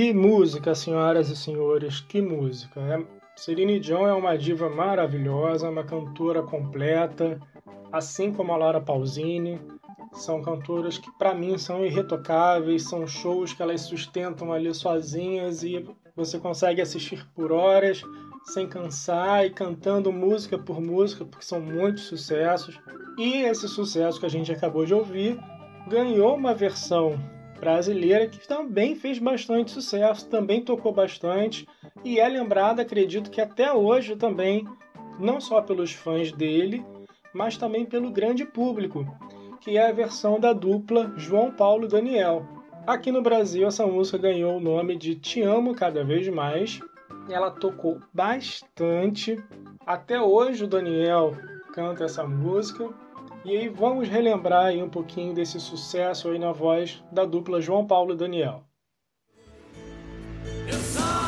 Que 0.01 0.11
música, 0.15 0.73
senhoras 0.73 1.29
e 1.29 1.35
senhores, 1.35 1.99
que 2.01 2.23
música. 2.23 2.81
É... 2.81 3.05
Celine 3.35 3.79
Dion 3.79 4.07
é 4.07 4.13
uma 4.15 4.35
diva 4.35 4.67
maravilhosa, 4.67 5.69
uma 5.69 5.83
cantora 5.83 6.41
completa, 6.41 7.39
assim 7.91 8.33
como 8.33 8.51
a 8.51 8.57
Laura 8.57 8.81
Pausini. 8.81 9.61
São 10.11 10.41
cantoras 10.41 10.97
que, 10.97 11.11
para 11.19 11.35
mim, 11.35 11.55
são 11.55 11.85
irretocáveis, 11.85 12.89
são 12.89 13.05
shows 13.05 13.53
que 13.53 13.61
elas 13.61 13.81
sustentam 13.81 14.51
ali 14.51 14.73
sozinhas 14.73 15.61
e 15.61 15.87
você 16.15 16.39
consegue 16.39 16.81
assistir 16.81 17.23
por 17.35 17.51
horas 17.51 18.01
sem 18.45 18.67
cansar 18.67 19.45
e 19.45 19.51
cantando 19.51 20.11
música 20.11 20.57
por 20.57 20.81
música, 20.81 21.25
porque 21.25 21.45
são 21.45 21.61
muitos 21.61 22.05
sucessos. 22.05 22.75
E 23.19 23.43
esse 23.43 23.67
sucesso 23.67 24.19
que 24.19 24.25
a 24.25 24.29
gente 24.31 24.51
acabou 24.51 24.83
de 24.83 24.95
ouvir 24.95 25.39
ganhou 25.87 26.35
uma 26.35 26.55
versão 26.55 27.19
brasileira 27.61 28.27
que 28.27 28.45
também 28.45 28.95
fez 28.95 29.19
bastante 29.19 29.71
sucesso, 29.71 30.27
também 30.27 30.61
tocou 30.61 30.91
bastante 30.91 31.65
e 32.03 32.19
é 32.19 32.27
lembrada, 32.27 32.81
acredito 32.81 33.29
que 33.31 33.39
até 33.39 33.71
hoje 33.71 34.15
também, 34.15 34.67
não 35.17 35.39
só 35.39 35.61
pelos 35.61 35.93
fãs 35.93 36.31
dele, 36.31 36.83
mas 37.33 37.55
também 37.55 37.85
pelo 37.85 38.11
grande 38.11 38.43
público, 38.43 39.05
que 39.61 39.77
é 39.77 39.87
a 39.89 39.93
versão 39.93 40.39
da 40.39 40.51
dupla 40.51 41.13
João 41.15 41.51
Paulo 41.51 41.85
e 41.85 41.89
Daniel. 41.89 42.45
Aqui 42.85 43.11
no 43.11 43.21
Brasil, 43.21 43.67
essa 43.67 43.85
música 43.85 44.17
ganhou 44.17 44.57
o 44.57 44.59
nome 44.59 44.97
de 44.97 45.13
Te 45.13 45.41
Amo 45.43 45.75
Cada 45.75 46.03
Vez 46.03 46.27
Mais 46.27 46.81
ela 47.29 47.51
tocou 47.51 48.01
bastante. 48.13 49.41
Até 49.85 50.19
hoje 50.19 50.63
o 50.63 50.67
Daniel 50.67 51.35
canta 51.73 52.05
essa 52.05 52.25
música. 52.25 52.89
E 53.43 53.57
aí 53.57 53.69
vamos 53.69 54.07
relembrar 54.07 54.65
aí 54.65 54.83
um 54.83 54.89
pouquinho 54.89 55.33
desse 55.33 55.59
sucesso 55.59 56.29
aí 56.29 56.37
na 56.37 56.51
voz 56.51 57.03
da 57.11 57.25
dupla 57.25 57.59
João 57.59 57.87
Paulo 57.87 58.13
e 58.13 58.17
Daniel. 58.17 58.63
Eu 60.67 60.79
só 60.79 61.20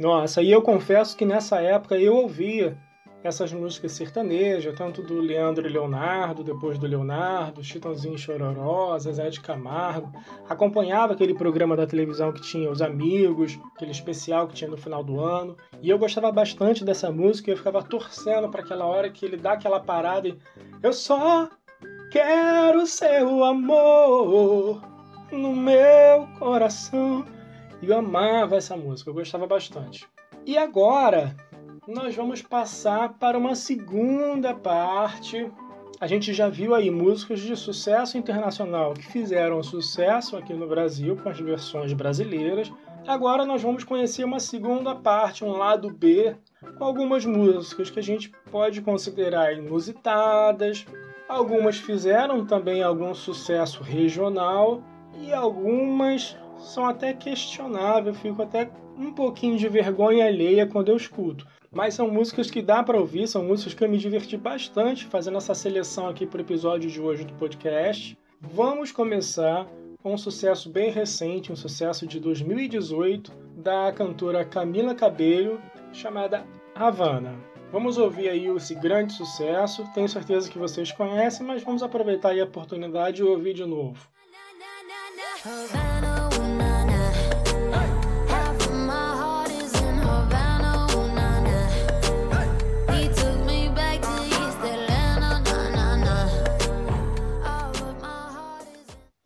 Nossa, 0.00 0.40
e 0.40 0.50
eu 0.50 0.62
confesso 0.62 1.14
que 1.14 1.26
nessa 1.26 1.60
época 1.60 1.94
eu 1.98 2.16
ouvia 2.16 2.74
essas 3.22 3.52
músicas 3.52 3.92
sertanejas, 3.92 4.74
tanto 4.74 5.02
do 5.02 5.20
Leandro 5.20 5.68
e 5.68 5.70
Leonardo, 5.70 6.42
depois 6.42 6.78
do 6.78 6.86
Leonardo, 6.86 7.62
Chitãozinho 7.62 8.16
Chororó, 8.16 8.98
Zezé 8.98 9.28
de 9.28 9.42
Camargo. 9.42 10.10
Acompanhava 10.48 11.12
aquele 11.12 11.34
programa 11.34 11.76
da 11.76 11.86
televisão 11.86 12.32
que 12.32 12.40
tinha 12.40 12.70
Os 12.70 12.80
Amigos, 12.80 13.60
aquele 13.76 13.90
especial 13.90 14.48
que 14.48 14.54
tinha 14.54 14.70
no 14.70 14.78
final 14.78 15.04
do 15.04 15.20
ano. 15.20 15.54
E 15.82 15.90
eu 15.90 15.98
gostava 15.98 16.32
bastante 16.32 16.82
dessa 16.82 17.12
música 17.12 17.50
e 17.50 17.52
eu 17.52 17.58
ficava 17.58 17.82
torcendo 17.82 18.48
para 18.48 18.62
aquela 18.62 18.86
hora 18.86 19.10
que 19.10 19.26
ele 19.26 19.36
dá 19.36 19.52
aquela 19.52 19.80
parada 19.80 20.28
e 20.28 20.38
eu 20.82 20.94
só 20.94 21.46
quero 22.10 22.86
seu 22.86 23.44
amor 23.44 24.80
no 25.30 25.54
meu 25.54 26.26
coração. 26.38 27.22
E 27.82 27.86
eu 27.86 27.98
amava 27.98 28.56
essa 28.56 28.76
música, 28.76 29.10
eu 29.10 29.14
gostava 29.14 29.46
bastante. 29.46 30.06
E 30.44 30.56
agora 30.56 31.34
nós 31.86 32.14
vamos 32.14 32.42
passar 32.42 33.14
para 33.14 33.38
uma 33.38 33.54
segunda 33.54 34.54
parte. 34.54 35.50
A 35.98 36.06
gente 36.06 36.32
já 36.32 36.48
viu 36.48 36.74
aí 36.74 36.90
músicas 36.90 37.40
de 37.40 37.56
sucesso 37.56 38.16
internacional 38.16 38.94
que 38.94 39.06
fizeram 39.06 39.62
sucesso 39.62 40.36
aqui 40.36 40.52
no 40.52 40.68
Brasil 40.68 41.16
com 41.16 41.28
as 41.28 41.38
versões 41.40 41.92
brasileiras. 41.92 42.72
Agora 43.06 43.44
nós 43.44 43.62
vamos 43.62 43.82
conhecer 43.82 44.24
uma 44.24 44.40
segunda 44.40 44.94
parte, 44.94 45.44
um 45.44 45.52
lado 45.52 45.90
B, 45.90 46.36
com 46.76 46.84
algumas 46.84 47.24
músicas 47.24 47.90
que 47.90 47.98
a 47.98 48.02
gente 48.02 48.30
pode 48.50 48.82
considerar 48.82 49.54
inusitadas. 49.54 50.86
Algumas 51.28 51.76
fizeram 51.76 52.44
também 52.44 52.82
algum 52.82 53.14
sucesso 53.14 53.82
regional 53.82 54.82
e 55.20 55.32
algumas 55.32 56.36
são 56.60 56.86
até 56.86 57.12
questionáveis. 57.12 58.14
Eu 58.14 58.14
fico 58.14 58.42
até 58.42 58.70
um 58.96 59.12
pouquinho 59.12 59.56
de 59.56 59.68
vergonha 59.68 60.26
alheia 60.26 60.66
quando 60.66 60.88
eu 60.88 60.96
escuto. 60.96 61.46
Mas 61.72 61.94
são 61.94 62.10
músicas 62.10 62.50
que 62.50 62.60
dá 62.60 62.82
para 62.82 62.98
ouvir, 62.98 63.28
são 63.28 63.44
músicas 63.44 63.74
que 63.74 63.84
eu 63.84 63.88
me 63.88 63.96
diverti 63.96 64.36
bastante 64.36 65.06
fazendo 65.06 65.38
essa 65.38 65.54
seleção 65.54 66.08
aqui 66.08 66.26
para 66.26 66.38
o 66.38 66.42
episódio 66.42 66.90
de 66.90 67.00
hoje 67.00 67.24
do 67.24 67.32
podcast. 67.34 68.18
Vamos 68.40 68.90
começar 68.90 69.66
com 70.02 70.14
um 70.14 70.18
sucesso 70.18 70.68
bem 70.68 70.90
recente, 70.90 71.52
um 71.52 71.56
sucesso 71.56 72.06
de 72.06 72.18
2018, 72.18 73.32
da 73.56 73.92
cantora 73.92 74.44
Camila 74.44 74.94
Cabello, 74.94 75.60
chamada 75.92 76.44
Havana. 76.74 77.38
Vamos 77.70 77.98
ouvir 77.98 78.28
aí 78.28 78.46
esse 78.46 78.74
grande 78.74 79.12
sucesso, 79.12 79.84
tenho 79.94 80.08
certeza 80.08 80.50
que 80.50 80.58
vocês 80.58 80.90
conhecem, 80.90 81.46
mas 81.46 81.62
vamos 81.62 81.82
aproveitar 81.82 82.30
aí 82.30 82.40
a 82.40 82.44
oportunidade 82.44 83.20
e 83.20 83.24
ouvir 83.24 83.54
de 83.54 83.64
novo. 83.64 84.08
Havana, 85.44 85.79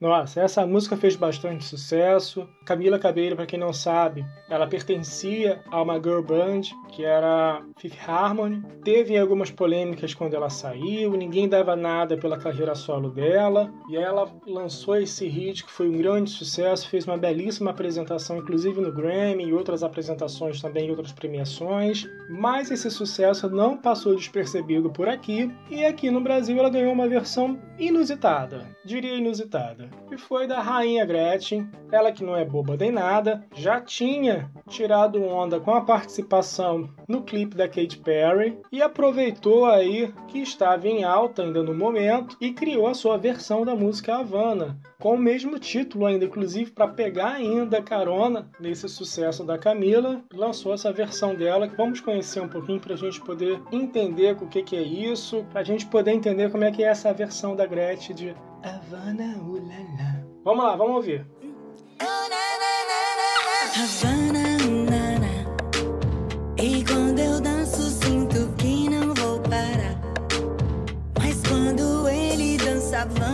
Nossa, 0.05 0.43
essa 0.43 0.67
música 0.67 0.99
fez 0.99 1.17
bastante 1.17 1.65
sucesso. 1.65 2.47
Camila 2.67 2.99
Cabello, 2.99 3.37
para 3.37 3.47
quem 3.47 3.59
não 3.59 3.73
sabe, 3.73 4.23
ela 4.51 4.67
pertencia 4.67 5.63
a 5.71 5.81
uma 5.81 5.95
girl 5.95 6.21
band 6.21 6.61
que 6.91 7.03
era 7.03 7.63
Fifth 7.79 8.07
Harmony. 8.07 8.63
Teve 8.85 9.17
algumas 9.17 9.51
polêmicas 9.51 10.13
quando 10.13 10.35
ela 10.35 10.51
saiu, 10.51 11.13
ninguém 11.13 11.49
dava 11.49 11.75
nada 11.75 12.19
pela 12.19 12.37
carreira 12.37 12.75
solo 12.75 13.09
dela, 13.09 13.73
e 13.89 13.97
ela 13.97 14.31
lançou 14.47 14.97
esse 14.97 15.27
hit 15.27 15.65
que 15.65 15.73
foi 15.73 15.89
um 15.89 15.97
grande 15.97 16.29
sucesso, 16.29 16.91
fez 16.91 17.07
uma 17.07 17.17
belíssima 17.17 17.71
apresentação, 17.71 18.37
inclusive 18.37 18.83
no 18.83 18.93
Grammy 18.93 19.47
e 19.47 19.55
outras 19.55 19.83
apresentações 19.83 20.61
também 20.61 20.87
em 20.87 20.91
outras 20.91 21.13
premiações. 21.13 22.07
Mas 22.29 22.71
esse 22.71 22.91
sucesso 22.91 23.49
não 23.49 23.79
passou 23.79 24.15
despercebido 24.15 24.91
por 24.91 25.09
aqui, 25.09 25.51
e 25.71 25.83
aqui 25.83 26.11
no 26.11 26.21
Brasil 26.21 26.59
ela 26.59 26.69
ganhou 26.69 26.93
uma 26.93 27.09
versão 27.09 27.59
inusitada, 27.79 28.67
diria 28.85 29.17
inusitada, 29.17 29.94
que 30.09 30.17
foi 30.17 30.47
da 30.47 30.61
Rainha 30.61 31.05
Gretchen, 31.05 31.69
ela 31.91 32.13
que 32.13 32.25
não 32.25 32.37
é 32.37 32.45
boba 32.45 32.77
nem 32.77 32.91
nada, 32.91 33.45
já 33.55 33.81
tinha 33.81 34.51
tirado 34.69 35.23
onda 35.23 35.61
com 35.61 35.73
a 35.73 35.81
participação 35.81 36.89
no 37.09 37.23
clipe 37.23 37.57
da 37.57 37.69
Katy 37.69 37.99
Perry 37.99 38.59
e 38.71 38.83
aproveitou 38.83 39.67
aí 39.67 40.13
que 40.29 40.39
estava 40.39 40.89
em 40.89 41.05
alta 41.05 41.43
ainda 41.43 41.63
no 41.63 41.75
momento 41.75 42.37
e 42.41 42.53
criou 42.53 42.87
a 42.87 42.95
sua 42.95 43.17
versão 43.17 43.65
da 43.65 43.75
música 43.75 44.17
Havana, 44.17 44.79
com 45.05 45.15
o 45.17 45.19
mesmo 45.19 45.59
título 45.59 46.07
ainda, 46.07 46.25
inclusive 46.25 46.71
para 46.71 46.89
pegar 46.89 47.35
ainda 47.35 47.83
carona 47.83 48.49
nesse 48.59 48.89
sucesso 48.89 49.45
da 49.45 49.59
Camila, 49.59 50.25
lançou 50.33 50.73
essa 50.73 50.91
versão 50.91 51.35
dela 51.35 51.69
que 51.69 51.77
vamos 51.77 52.01
conhecer 52.01 52.41
um 52.41 52.49
pouquinho 52.49 52.81
para 52.81 52.95
a 52.95 52.97
gente 52.97 53.21
poder 53.21 53.61
entender 53.71 54.35
o 54.41 54.47
que, 54.47 54.63
que 54.63 54.75
é 54.75 54.81
isso, 54.81 55.45
para 55.51 55.61
a 55.61 55.63
gente 55.63 55.85
poder 55.85 56.13
entender 56.13 56.51
como 56.51 56.65
é 56.65 56.71
que 56.71 56.83
é 56.83 56.87
essa 56.87 57.13
versão 57.13 57.55
da 57.55 57.67
Gretchen 57.67 58.17
de 58.17 58.35
Havana 58.63 59.37
Ulala. 59.43 60.25
Vamos 60.43 60.65
lá, 60.65 60.75
vamos 60.75 60.97
ouvir. 60.97 61.27
Havana, 62.01 62.37
na, 64.89 65.19
na. 65.19 65.45
E 66.63 66.83
quando 66.83 67.19
eu 67.19 67.43
danço, 67.43 67.91
sinto 67.91 68.51
que 68.57 68.89
não 68.89 69.13
vou 69.13 69.39
parar. 69.41 70.01
Mas 71.19 71.43
quando 71.47 72.09
ele 72.09 72.57
dança, 72.57 73.03
Havana, 73.03 73.21
na, 73.21 73.29
na. 73.29 73.34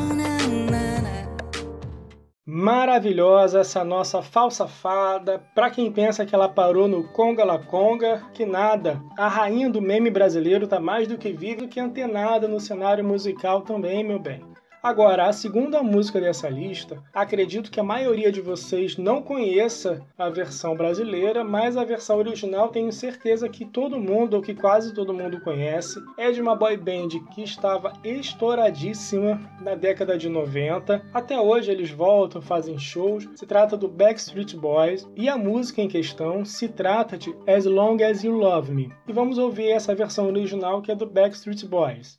Maravilhosa 2.52 3.60
essa 3.60 3.84
nossa 3.84 4.22
falsa 4.22 4.66
fada. 4.66 5.40
Pra 5.54 5.70
quem 5.70 5.92
pensa 5.92 6.26
que 6.26 6.34
ela 6.34 6.48
parou 6.48 6.88
no 6.88 7.04
Conga 7.04 7.44
La 7.44 7.60
Conga, 7.60 8.24
que 8.34 8.44
nada. 8.44 9.00
A 9.16 9.28
rainha 9.28 9.70
do 9.70 9.80
meme 9.80 10.10
brasileiro 10.10 10.66
tá 10.66 10.80
mais 10.80 11.06
do 11.06 11.16
que 11.16 11.32
viva 11.32 11.68
que 11.68 11.78
antenada 11.78 12.48
no 12.48 12.58
cenário 12.58 13.04
musical 13.04 13.60
também, 13.60 14.02
meu 14.02 14.18
bem. 14.18 14.49
Agora, 14.82 15.26
a 15.26 15.32
segunda 15.34 15.82
música 15.82 16.18
dessa 16.18 16.48
lista, 16.48 17.02
acredito 17.12 17.70
que 17.70 17.78
a 17.78 17.84
maioria 17.84 18.32
de 18.32 18.40
vocês 18.40 18.96
não 18.96 19.20
conheça 19.20 20.00
a 20.16 20.30
versão 20.30 20.74
brasileira, 20.74 21.44
mas 21.44 21.76
a 21.76 21.84
versão 21.84 22.16
original 22.16 22.70
tenho 22.70 22.90
certeza 22.90 23.46
que 23.46 23.66
todo 23.66 24.00
mundo, 24.00 24.34
ou 24.34 24.42
que 24.42 24.54
quase 24.54 24.94
todo 24.94 25.12
mundo 25.12 25.38
conhece. 25.42 26.00
É 26.16 26.30
de 26.30 26.40
uma 26.40 26.56
boy 26.56 26.78
band 26.78 27.08
que 27.34 27.42
estava 27.42 27.92
estouradíssima 28.02 29.38
na 29.60 29.74
década 29.74 30.16
de 30.16 30.30
90. 30.30 31.04
Até 31.12 31.38
hoje 31.38 31.70
eles 31.70 31.90
voltam, 31.90 32.40
fazem 32.40 32.78
shows. 32.78 33.28
Se 33.34 33.46
trata 33.46 33.76
do 33.76 33.86
Backstreet 33.86 34.56
Boys 34.56 35.06
e 35.14 35.28
a 35.28 35.36
música 35.36 35.82
em 35.82 35.88
questão 35.88 36.42
se 36.42 36.68
trata 36.68 37.18
de 37.18 37.36
As 37.46 37.66
Long 37.66 38.02
As 38.02 38.24
You 38.24 38.32
Love 38.32 38.72
Me. 38.72 38.90
E 39.06 39.12
vamos 39.12 39.36
ouvir 39.36 39.68
essa 39.72 39.94
versão 39.94 40.28
original 40.28 40.80
que 40.80 40.90
é 40.90 40.94
do 40.94 41.04
Backstreet 41.06 41.66
Boys. 41.66 42.18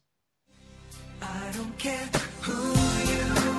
I 1.21 1.51
don't 1.55 1.77
care 1.77 2.09
who 2.41 2.53
you 3.11 3.23
are, 3.37 3.50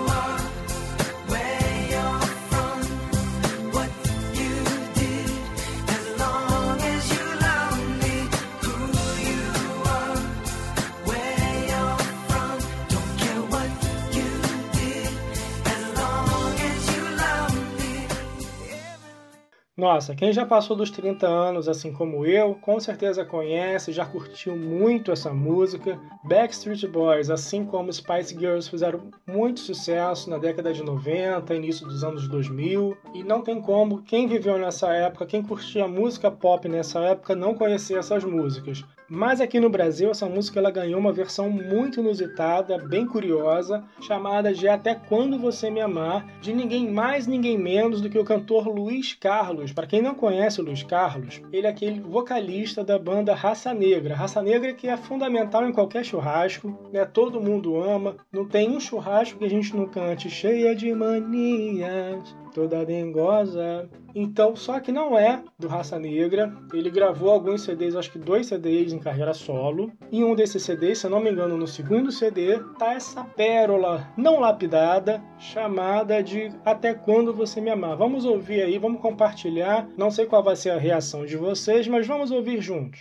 Nossa, 19.82 20.14
quem 20.14 20.32
já 20.32 20.46
passou 20.46 20.76
dos 20.76 20.92
30 20.92 21.26
anos, 21.26 21.68
assim 21.68 21.92
como 21.92 22.24
eu, 22.24 22.54
com 22.54 22.78
certeza 22.78 23.24
conhece, 23.24 23.90
já 23.90 24.06
curtiu 24.06 24.56
muito 24.56 25.10
essa 25.10 25.34
música. 25.34 25.98
Backstreet 26.22 26.86
Boys, 26.86 27.28
assim 27.28 27.64
como 27.64 27.92
Spice 27.92 28.32
Girls, 28.38 28.70
fizeram 28.70 29.10
muito 29.26 29.58
sucesso 29.58 30.30
na 30.30 30.38
década 30.38 30.72
de 30.72 30.84
90, 30.84 31.52
início 31.52 31.84
dos 31.84 32.04
anos 32.04 32.28
2000, 32.28 32.96
e 33.12 33.24
não 33.24 33.42
tem 33.42 33.60
como 33.60 34.02
quem 34.02 34.28
viveu 34.28 34.56
nessa 34.56 34.92
época, 34.92 35.26
quem 35.26 35.42
curtia 35.42 35.88
música 35.88 36.30
pop 36.30 36.68
nessa 36.68 37.00
época, 37.00 37.34
não 37.34 37.52
conhecer 37.52 37.98
essas 37.98 38.22
músicas. 38.22 38.84
Mas 39.14 39.42
aqui 39.42 39.60
no 39.60 39.68
Brasil, 39.68 40.10
essa 40.10 40.26
música 40.26 40.58
ela 40.58 40.70
ganhou 40.70 40.98
uma 40.98 41.12
versão 41.12 41.50
muito 41.50 42.00
inusitada, 42.00 42.78
bem 42.78 43.04
curiosa, 43.04 43.84
chamada 44.00 44.54
de 44.54 44.66
Até 44.66 44.94
Quando 44.94 45.38
Você 45.38 45.68
Me 45.70 45.82
Amar, 45.82 46.26
de 46.40 46.50
ninguém 46.50 46.90
mais, 46.90 47.26
ninguém 47.26 47.58
menos 47.58 48.00
do 48.00 48.08
que 48.08 48.18
o 48.18 48.24
cantor 48.24 48.68
Luiz 48.68 49.12
Carlos. 49.12 49.71
Para 49.74 49.86
quem 49.86 50.02
não 50.02 50.14
conhece 50.14 50.60
o 50.60 50.64
Luiz 50.64 50.82
Carlos, 50.82 51.40
ele 51.52 51.66
é 51.66 51.70
aquele 51.70 52.00
vocalista 52.00 52.84
da 52.84 52.98
banda 52.98 53.34
Raça 53.34 53.72
Negra. 53.72 54.14
Raça 54.14 54.42
Negra 54.42 54.72
que 54.74 54.88
é 54.88 54.96
fundamental 54.96 55.66
em 55.66 55.72
qualquer 55.72 56.04
churrasco, 56.04 56.78
né? 56.92 57.04
Todo 57.04 57.40
mundo 57.40 57.80
ama. 57.80 58.16
Não 58.30 58.46
tem 58.46 58.70
um 58.70 58.80
churrasco 58.80 59.38
que 59.38 59.44
a 59.44 59.50
gente 59.50 59.74
não 59.74 59.86
cante 59.86 60.28
cheia 60.28 60.74
de 60.74 60.92
manias 60.94 62.41
toda 62.52 62.84
dengosa. 62.84 63.88
Então, 64.14 64.54
só 64.54 64.78
que 64.78 64.92
não 64.92 65.18
é 65.18 65.42
do 65.58 65.68
Raça 65.68 65.98
Negra. 65.98 66.52
Ele 66.72 66.90
gravou 66.90 67.30
alguns 67.30 67.62
CDs, 67.62 67.96
acho 67.96 68.12
que 68.12 68.18
dois 68.18 68.46
CDs 68.46 68.92
em 68.92 68.98
carreira 68.98 69.32
solo. 69.34 69.90
E 70.10 70.22
um 70.22 70.34
desses 70.34 70.62
CDs, 70.62 70.98
se 70.98 71.06
eu 71.06 71.10
não 71.10 71.20
me 71.20 71.30
engano, 71.30 71.56
no 71.56 71.66
segundo 71.66 72.12
CD, 72.12 72.58
tá 72.78 72.94
essa 72.94 73.24
pérola 73.24 74.06
não 74.16 74.40
lapidada, 74.40 75.22
chamada 75.38 76.22
de 76.22 76.50
Até 76.64 76.94
Quando 76.94 77.32
Você 77.32 77.60
Me 77.60 77.70
Amar. 77.70 77.96
Vamos 77.96 78.24
ouvir 78.24 78.62
aí, 78.62 78.78
vamos 78.78 79.00
compartilhar. 79.00 79.88
Não 79.96 80.10
sei 80.10 80.26
qual 80.26 80.42
vai 80.42 80.56
ser 80.56 80.70
a 80.70 80.78
reação 80.78 81.24
de 81.24 81.36
vocês, 81.36 81.88
mas 81.88 82.06
vamos 82.06 82.30
ouvir 82.30 82.60
juntos. 82.60 83.00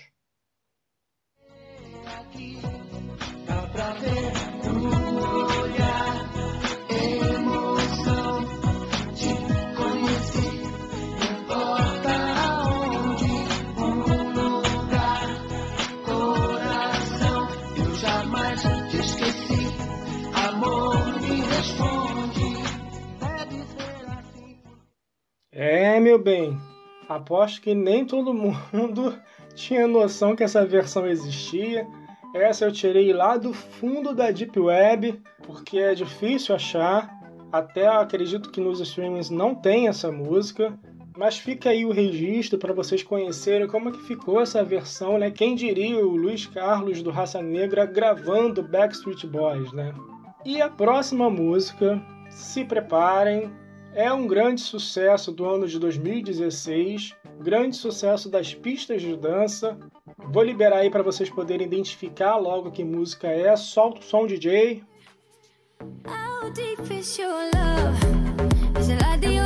Pra 3.73 4.40
meu 26.01 26.17
bem, 26.17 26.57
aposto 27.07 27.61
que 27.61 27.75
nem 27.75 28.05
todo 28.05 28.33
mundo 28.33 29.17
tinha 29.55 29.87
noção 29.87 30.35
que 30.35 30.43
essa 30.43 30.65
versão 30.65 31.05
existia. 31.05 31.87
Essa 32.33 32.65
eu 32.65 32.71
tirei 32.71 33.13
lá 33.13 33.37
do 33.37 33.53
fundo 33.53 34.15
da 34.15 34.31
Deep 34.31 34.57
Web, 34.59 35.21
porque 35.43 35.77
é 35.77 35.93
difícil 35.93 36.55
achar. 36.55 37.09
Até 37.51 37.87
acredito 37.87 38.49
que 38.49 38.61
nos 38.61 38.79
streamings 38.79 39.29
não 39.29 39.53
tem 39.53 39.87
essa 39.87 40.11
música. 40.11 40.77
Mas 41.17 41.37
fica 41.37 41.69
aí 41.69 41.85
o 41.85 41.91
registro 41.91 42.57
para 42.57 42.73
vocês 42.73 43.03
conhecerem 43.03 43.67
como 43.67 43.89
é 43.89 43.91
que 43.91 44.01
ficou 44.01 44.41
essa 44.41 44.63
versão, 44.63 45.17
né? 45.17 45.29
Quem 45.29 45.55
diria 45.55 46.03
o 46.05 46.15
Luiz 46.15 46.47
Carlos 46.47 47.03
do 47.03 47.11
Raça 47.11 47.41
Negra 47.41 47.85
gravando 47.85 48.63
Backstreet 48.63 49.27
Boys, 49.27 49.73
né? 49.73 49.93
E 50.45 50.61
a 50.61 50.69
próxima 50.69 51.29
música, 51.29 52.01
se 52.29 52.63
preparem, 52.63 53.51
é 53.93 54.11
um 54.11 54.27
grande 54.27 54.61
sucesso 54.61 55.31
do 55.31 55.45
ano 55.45 55.67
de 55.67 55.77
2016, 55.79 57.15
grande 57.39 57.75
sucesso 57.75 58.29
das 58.29 58.53
pistas 58.53 59.01
de 59.01 59.15
dança. 59.15 59.77
Vou 60.17 60.43
liberar 60.43 60.77
aí 60.77 60.89
para 60.89 61.03
vocês 61.03 61.29
poderem 61.29 61.67
identificar 61.67 62.37
logo 62.37 62.71
que 62.71 62.83
música 62.83 63.27
é. 63.27 63.55
Solta 63.55 63.99
o 63.99 64.03
som, 64.03 64.25
DJ. 64.25 64.83
How 66.07 66.49
deep 66.51 66.93
is 66.93 67.17
your 67.17 67.49
love? 67.53 68.79
Is 68.79 68.89
it 68.89 69.01
like 69.01 69.21
the 69.21 69.40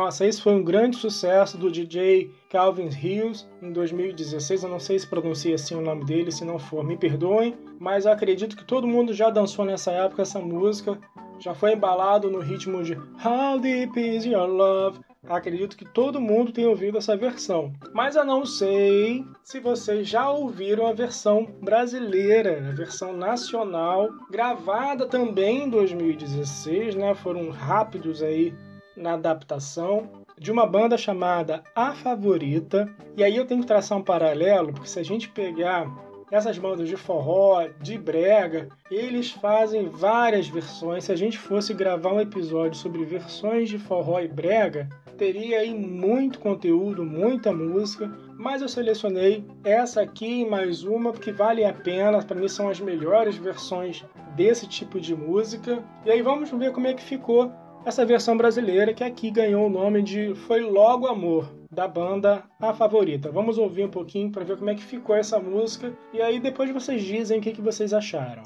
Nossa, 0.00 0.24
esse 0.24 0.40
foi 0.40 0.54
um 0.54 0.64
grande 0.64 0.96
sucesso 0.96 1.58
do 1.58 1.70
DJ 1.70 2.32
Calvin 2.48 2.88
Hills 2.88 3.46
em 3.60 3.70
2016. 3.70 4.62
Eu 4.62 4.70
não 4.70 4.80
sei 4.80 4.98
se 4.98 5.06
pronuncia 5.06 5.54
assim 5.54 5.74
o 5.74 5.82
nome 5.82 6.06
dele, 6.06 6.32
se 6.32 6.42
não 6.42 6.58
for, 6.58 6.82
me 6.82 6.96
perdoem, 6.96 7.54
mas 7.78 8.06
acredito 8.06 8.56
que 8.56 8.64
todo 8.64 8.86
mundo 8.86 9.12
já 9.12 9.28
dançou 9.28 9.62
nessa 9.62 9.92
época 9.92 10.22
essa 10.22 10.40
música, 10.40 10.98
já 11.38 11.54
foi 11.54 11.74
embalado 11.74 12.30
no 12.30 12.40
ritmo 12.40 12.82
de 12.82 12.94
How 12.94 13.58
Deep 13.60 14.00
Is 14.00 14.24
Your 14.24 14.46
Love. 14.46 15.00
Acredito 15.28 15.76
que 15.76 15.84
todo 15.84 16.18
mundo 16.18 16.50
tem 16.50 16.66
ouvido 16.66 16.96
essa 16.96 17.14
versão, 17.14 17.70
mas 17.92 18.16
eu 18.16 18.24
não 18.24 18.46
sei 18.46 19.22
se 19.44 19.60
vocês 19.60 20.08
já 20.08 20.30
ouviram 20.30 20.86
a 20.86 20.94
versão 20.94 21.44
brasileira, 21.60 22.70
a 22.70 22.74
versão 22.74 23.14
nacional, 23.14 24.08
gravada 24.30 25.04
também 25.04 25.64
em 25.64 25.68
2016, 25.68 26.94
né? 26.94 27.14
Foram 27.14 27.50
rápidos 27.50 28.22
aí 28.22 28.54
na 29.00 29.14
adaptação 29.14 30.08
de 30.38 30.52
uma 30.52 30.66
banda 30.66 30.96
chamada 30.96 31.62
A 31.74 31.92
Favorita. 31.92 32.88
E 33.16 33.24
aí 33.24 33.36
eu 33.36 33.46
tenho 33.46 33.60
que 33.60 33.66
traçar 33.66 33.98
um 33.98 34.02
paralelo, 34.02 34.72
porque 34.72 34.88
se 34.88 34.98
a 34.98 35.02
gente 35.02 35.28
pegar 35.28 35.86
essas 36.30 36.58
bandas 36.58 36.88
de 36.88 36.96
forró, 36.96 37.66
de 37.80 37.98
brega, 37.98 38.68
eles 38.90 39.32
fazem 39.32 39.88
várias 39.88 40.48
versões. 40.48 41.04
Se 41.04 41.12
a 41.12 41.16
gente 41.16 41.36
fosse 41.36 41.74
gravar 41.74 42.12
um 42.12 42.20
episódio 42.20 42.78
sobre 42.78 43.04
versões 43.04 43.68
de 43.68 43.78
forró 43.78 44.20
e 44.20 44.28
brega, 44.28 44.88
teria 45.18 45.58
aí 45.58 45.74
muito 45.74 46.38
conteúdo, 46.38 47.04
muita 47.04 47.52
música, 47.52 48.10
mas 48.38 48.62
eu 48.62 48.68
selecionei 48.68 49.44
essa 49.64 50.00
aqui 50.00 50.40
e 50.42 50.48
mais 50.48 50.84
uma 50.84 51.12
porque 51.12 51.32
vale 51.32 51.64
a 51.64 51.74
pena, 51.74 52.22
para 52.22 52.40
mim 52.40 52.48
são 52.48 52.70
as 52.70 52.80
melhores 52.80 53.36
versões 53.36 54.04
desse 54.34 54.66
tipo 54.66 55.00
de 55.00 55.14
música. 55.14 55.82
E 56.06 56.10
aí 56.10 56.22
vamos 56.22 56.48
ver 56.50 56.72
como 56.72 56.86
é 56.86 56.94
que 56.94 57.02
ficou 57.02 57.52
essa 57.84 58.04
versão 58.04 58.36
brasileira 58.36 58.92
que 58.92 59.02
aqui 59.02 59.30
ganhou 59.30 59.66
o 59.66 59.70
nome 59.70 60.02
de 60.02 60.34
Foi 60.34 60.60
Logo 60.60 61.06
Amor, 61.06 61.50
da 61.70 61.88
banda 61.88 62.44
A 62.60 62.74
Favorita. 62.74 63.30
Vamos 63.30 63.58
ouvir 63.58 63.84
um 63.84 63.90
pouquinho 63.90 64.30
para 64.30 64.44
ver 64.44 64.56
como 64.56 64.70
é 64.70 64.74
que 64.74 64.82
ficou 64.82 65.16
essa 65.16 65.38
música 65.38 65.92
e 66.12 66.20
aí 66.20 66.38
depois 66.38 66.70
vocês 66.70 67.02
dizem 67.02 67.38
o 67.38 67.42
que, 67.42 67.52
que 67.52 67.62
vocês 67.62 67.94
acharam. 67.94 68.42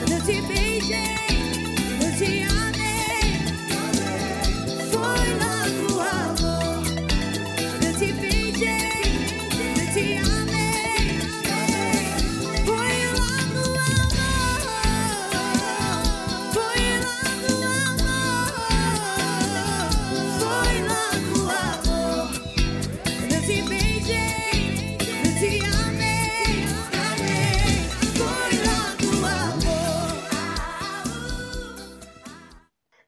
Eu 0.00 1.17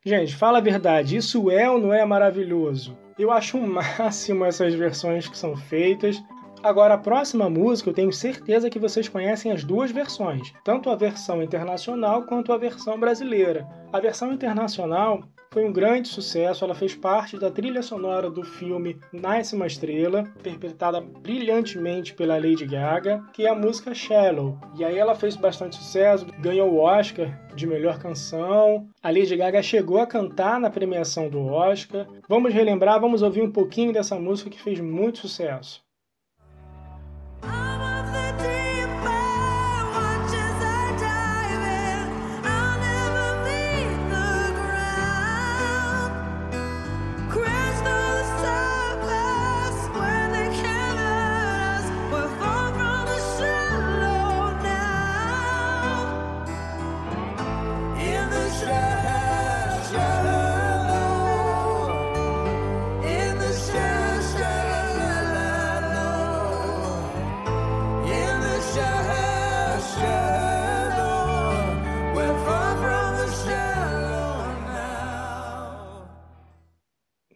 Gente, 0.03 0.35
fala 0.35 0.59
a 0.59 0.63
verdade, 0.63 1.19
isso 1.19 1.51
é 1.51 1.69
ou 1.71 1.79
não 1.79 1.93
é 1.93 2.03
maravilhoso? 2.07 2.97
Eu 3.19 3.31
acho 3.31 3.59
o 3.59 3.67
máximo 3.69 4.47
essas 4.47 4.73
versões 4.73 5.29
que 5.29 5.37
são 5.37 5.55
feitas. 5.55 6.17
Agora, 6.62 6.92
a 6.92 6.99
próxima 6.99 7.49
música, 7.49 7.88
eu 7.88 7.94
tenho 7.94 8.12
certeza 8.12 8.68
que 8.68 8.79
vocês 8.79 9.09
conhecem 9.09 9.51
as 9.51 9.64
duas 9.64 9.90
versões, 9.90 10.53
tanto 10.62 10.90
a 10.90 10.94
versão 10.94 11.42
internacional 11.42 12.25
quanto 12.25 12.53
a 12.53 12.59
versão 12.59 13.01
brasileira. 13.01 13.66
A 13.90 13.99
versão 13.99 14.31
internacional 14.31 15.23
foi 15.51 15.64
um 15.64 15.73
grande 15.73 16.09
sucesso, 16.09 16.62
ela 16.62 16.75
fez 16.75 16.94
parte 16.94 17.38
da 17.38 17.51
trilha 17.51 17.83
sonora 17.83 18.31
do 18.31 18.44
filme 18.44 19.01
Nasce 19.11 19.57
uma 19.57 19.66
Estrela, 19.66 20.31
interpretada 20.38 21.01
brilhantemente 21.01 22.12
pela 22.12 22.37
Lady 22.37 22.66
Gaga, 22.66 23.25
que 23.33 23.46
é 23.46 23.49
a 23.49 23.55
música 23.55 23.94
Shallow. 23.94 24.59
E 24.79 24.85
aí 24.85 24.99
ela 24.99 25.14
fez 25.14 25.37
bastante 25.37 25.77
sucesso, 25.77 26.27
ganhou 26.40 26.70
o 26.70 26.79
Oscar 26.81 27.40
de 27.55 27.66
melhor 27.66 27.99
canção. 27.99 28.87
A 29.03 29.11
Lady 29.11 29.35
Gaga 29.35 29.62
chegou 29.62 29.99
a 29.99 30.07
cantar 30.07 30.61
na 30.61 30.68
premiação 30.68 31.31
do 31.31 31.46
Oscar. 31.46 32.07
Vamos 32.29 32.53
relembrar, 32.53 33.01
vamos 33.01 33.23
ouvir 33.23 33.42
um 33.42 33.51
pouquinho 33.51 33.94
dessa 33.94 34.16
música 34.16 34.51
que 34.51 34.61
fez 34.61 34.79
muito 34.79 35.18
sucesso. 35.18 35.83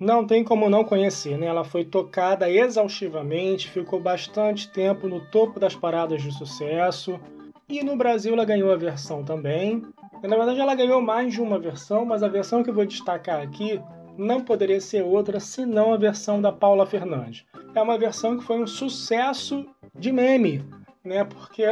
Não 0.04 0.26
tem 0.26 0.44
como 0.44 0.68
não 0.68 0.84
conhecer, 0.84 1.38
né? 1.38 1.46
Ela 1.46 1.64
foi 1.64 1.84
tocada 1.84 2.50
exaustivamente, 2.50 3.70
ficou 3.70 3.98
bastante 3.98 4.70
tempo 4.70 5.08
no 5.08 5.20
topo 5.20 5.58
das 5.58 5.74
paradas 5.74 6.22
de 6.22 6.30
sucesso. 6.30 7.18
E 7.66 7.82
no 7.82 7.96
Brasil 7.96 8.34
ela 8.34 8.44
ganhou 8.44 8.70
a 8.70 8.76
versão 8.76 9.24
também. 9.24 9.82
Na 10.22 10.36
verdade, 10.36 10.60
ela 10.60 10.74
ganhou 10.74 11.00
mais 11.00 11.32
de 11.32 11.40
uma 11.40 11.58
versão, 11.58 12.04
mas 12.04 12.22
a 12.22 12.28
versão 12.28 12.62
que 12.62 12.68
eu 12.68 12.74
vou 12.74 12.84
destacar 12.84 13.40
aqui 13.40 13.80
não 14.16 14.42
poderia 14.42 14.80
ser 14.80 15.02
outra 15.02 15.40
senão 15.40 15.92
a 15.92 15.96
versão 15.96 16.40
da 16.40 16.52
Paula 16.52 16.86
Fernandes. 16.86 17.44
É 17.74 17.80
uma 17.80 17.98
versão 17.98 18.36
que 18.36 18.44
foi 18.44 18.62
um 18.62 18.66
sucesso 18.66 19.66
de 19.94 20.12
meme, 20.12 20.62
né? 21.02 21.24
Porque 21.24 21.64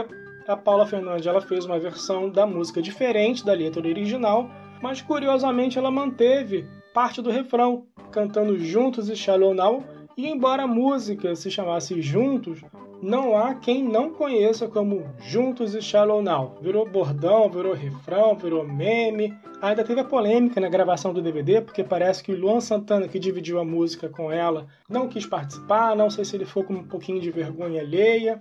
a 0.49 0.57
Paula 0.57 0.87
Fernandes 0.87 1.27
ela 1.27 1.41
fez 1.41 1.67
uma 1.67 1.79
versão 1.79 2.31
da 2.31 2.47
música 2.47 2.81
diferente 2.81 3.45
da 3.45 3.53
letra 3.53 3.87
original, 3.87 4.51
mas 4.83 5.03
curiosamente 5.03 5.79
ela 5.79 5.91
manteve 5.91 6.67
parte 6.93 7.23
do 7.23 7.31
refrão, 7.31 7.87
cantando 8.13 8.57
Juntos 8.59 9.09
e 9.09 9.17
Shallow 9.17 9.55
Now, 9.55 9.83
e 10.17 10.29
embora 10.29 10.65
a 10.65 10.69
música 10.69 11.35
se 11.35 11.51
chamasse 11.51 12.01
Juntos, 12.01 12.61
não 13.03 13.37
há 13.37 13.55
quem 13.55 13.83
não 13.83 14.11
conheça 14.11 14.69
como 14.69 15.05
Juntos 15.19 15.75
e 15.75 15.83
Shallow 15.83 16.23
Now. 16.23 16.57
Virou 16.63 16.89
bordão, 16.89 17.51
virou 17.51 17.75
refrão, 17.75 18.37
virou 18.37 18.65
meme. 18.65 19.35
Ainda 19.61 19.83
teve 19.83 20.01
a 20.01 20.05
polêmica 20.05 20.61
na 20.61 20.69
gravação 20.69 21.13
do 21.13 21.21
DVD, 21.21 21.61
porque 21.61 21.83
parece 21.83 22.23
que 22.23 22.33
o 22.33 22.39
Luan 22.39 22.61
Santana, 22.61 23.09
que 23.09 23.19
dividiu 23.19 23.59
a 23.59 23.65
música 23.65 24.09
com 24.09 24.31
ela, 24.31 24.67
não 24.89 25.09
quis 25.09 25.27
participar, 25.27 25.97
não 25.97 26.11
sei 26.11 26.25
se 26.25 26.37
ele 26.37 26.45
ficou 26.45 26.63
com 26.63 26.75
um 26.75 26.85
pouquinho 26.85 27.21
de 27.21 27.31
vergonha 27.31 27.81
alheia. 27.81 28.41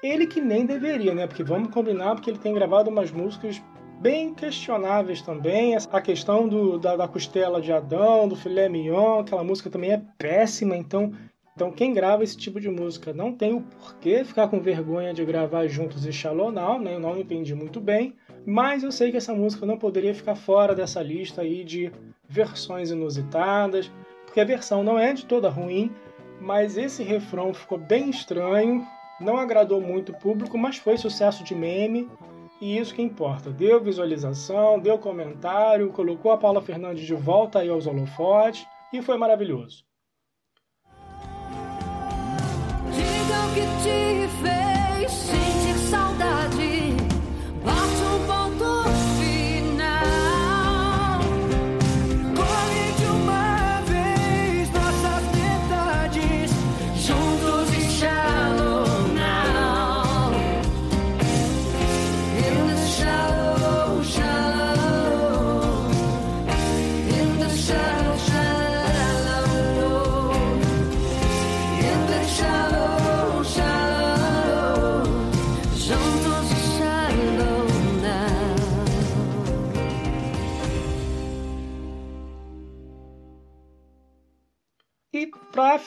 Ele 0.00 0.28
que 0.28 0.40
nem 0.40 0.64
deveria, 0.64 1.12
né? 1.12 1.26
Porque 1.26 1.42
vamos 1.42 1.70
combinar, 1.70 2.14
porque 2.14 2.30
ele 2.30 2.38
tem 2.38 2.54
gravado 2.54 2.90
umas 2.90 3.10
músicas 3.10 3.60
bem 4.00 4.32
questionáveis 4.32 5.22
também. 5.22 5.76
A 5.76 6.00
questão 6.00 6.48
do, 6.48 6.78
da, 6.78 6.96
da 6.96 7.08
costela 7.08 7.60
de 7.60 7.72
Adão, 7.72 8.28
do 8.28 8.36
filé 8.36 8.68
mignon, 8.68 9.20
aquela 9.20 9.44
música 9.44 9.68
também 9.68 9.92
é 9.92 10.02
péssima. 10.16 10.76
Então, 10.76 11.12
então 11.54 11.70
quem 11.70 11.92
grava 11.92 12.22
esse 12.22 12.36
tipo 12.36 12.60
de 12.60 12.68
música 12.68 13.12
não 13.12 13.32
tem 13.32 13.54
o 13.54 13.60
porquê 13.60 14.24
ficar 14.24 14.48
com 14.48 14.60
vergonha 14.60 15.12
de 15.12 15.24
gravar 15.24 15.66
juntos 15.66 16.06
e 16.06 16.12
Shallow 16.12 16.52
Now, 16.52 16.78
né? 16.78 16.94
Eu 16.94 17.00
não 17.00 17.18
entendi 17.18 17.54
muito 17.54 17.80
bem. 17.80 18.14
Mas 18.46 18.82
eu 18.82 18.92
sei 18.92 19.10
que 19.10 19.16
essa 19.16 19.34
música 19.34 19.66
não 19.66 19.76
poderia 19.76 20.14
ficar 20.14 20.34
fora 20.34 20.74
dessa 20.74 21.02
lista 21.02 21.42
aí 21.42 21.64
de 21.64 21.92
versões 22.28 22.90
inusitadas, 22.90 23.90
porque 24.24 24.40
a 24.40 24.44
versão 24.44 24.82
não 24.82 24.98
é 24.98 25.12
de 25.12 25.26
toda 25.26 25.50
ruim, 25.50 25.90
mas 26.40 26.76
esse 26.78 27.02
refrão 27.02 27.52
ficou 27.52 27.78
bem 27.78 28.08
estranho, 28.08 28.86
não 29.20 29.36
agradou 29.36 29.80
muito 29.80 30.12
o 30.12 30.18
público, 30.18 30.56
mas 30.56 30.76
foi 30.76 30.96
sucesso 30.96 31.42
de 31.42 31.54
meme 31.54 32.08
e 32.60 32.78
isso 32.78 32.94
que 32.94 33.02
importa. 33.02 33.50
Deu 33.50 33.80
visualização, 33.80 34.78
deu 34.78 34.98
comentário, 34.98 35.92
colocou 35.92 36.32
a 36.32 36.38
Paula 36.38 36.60
Fernandes 36.60 37.06
de 37.06 37.14
volta 37.14 37.60
aí 37.60 37.68
aos 37.68 37.86
holofotes 37.86 38.66
e 38.92 39.02
foi 39.02 39.16
maravilhoso. 39.16 39.84
Que 43.54 43.62
te 43.82 44.28
fez 44.42 45.37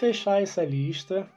fechar 0.01 0.41
essa 0.41 0.63
lista, 0.63 1.29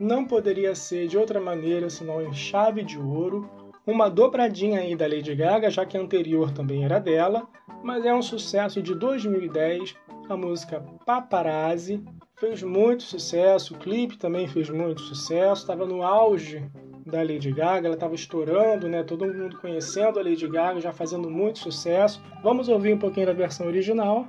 não 0.00 0.24
poderia 0.24 0.74
ser 0.74 1.06
de 1.06 1.16
outra 1.16 1.40
maneira 1.40 1.88
senão 1.88 2.20
em 2.20 2.32
chave 2.32 2.82
de 2.82 2.98
ouro, 2.98 3.48
uma 3.86 4.10
dobradinha 4.10 4.80
aí 4.80 4.96
da 4.96 5.06
Lady 5.06 5.32
Gaga, 5.36 5.70
já 5.70 5.86
que 5.86 5.96
a 5.96 6.00
anterior 6.00 6.50
também 6.50 6.84
era 6.84 6.98
dela, 6.98 7.46
mas 7.80 8.04
é 8.04 8.12
um 8.12 8.20
sucesso 8.20 8.82
de 8.82 8.92
2010, 8.92 9.94
a 10.28 10.36
música 10.36 10.84
Paparazzi, 11.06 12.02
fez 12.40 12.60
muito 12.64 13.04
sucesso, 13.04 13.74
o 13.74 13.78
clipe 13.78 14.18
também 14.18 14.48
fez 14.48 14.68
muito 14.68 15.00
sucesso, 15.02 15.62
estava 15.62 15.86
no 15.86 16.02
auge 16.02 16.68
da 17.06 17.18
Lady 17.22 17.52
Gaga, 17.52 17.86
ela 17.86 17.94
estava 17.94 18.16
estourando, 18.16 18.88
né? 18.88 19.04
Todo 19.04 19.32
mundo 19.32 19.60
conhecendo 19.60 20.18
a 20.18 20.22
Lady 20.22 20.48
Gaga, 20.48 20.80
já 20.80 20.92
fazendo 20.92 21.30
muito 21.30 21.60
sucesso. 21.60 22.20
Vamos 22.42 22.68
ouvir 22.68 22.94
um 22.94 22.98
pouquinho 22.98 23.26
da 23.26 23.32
versão 23.32 23.66
original. 23.66 24.26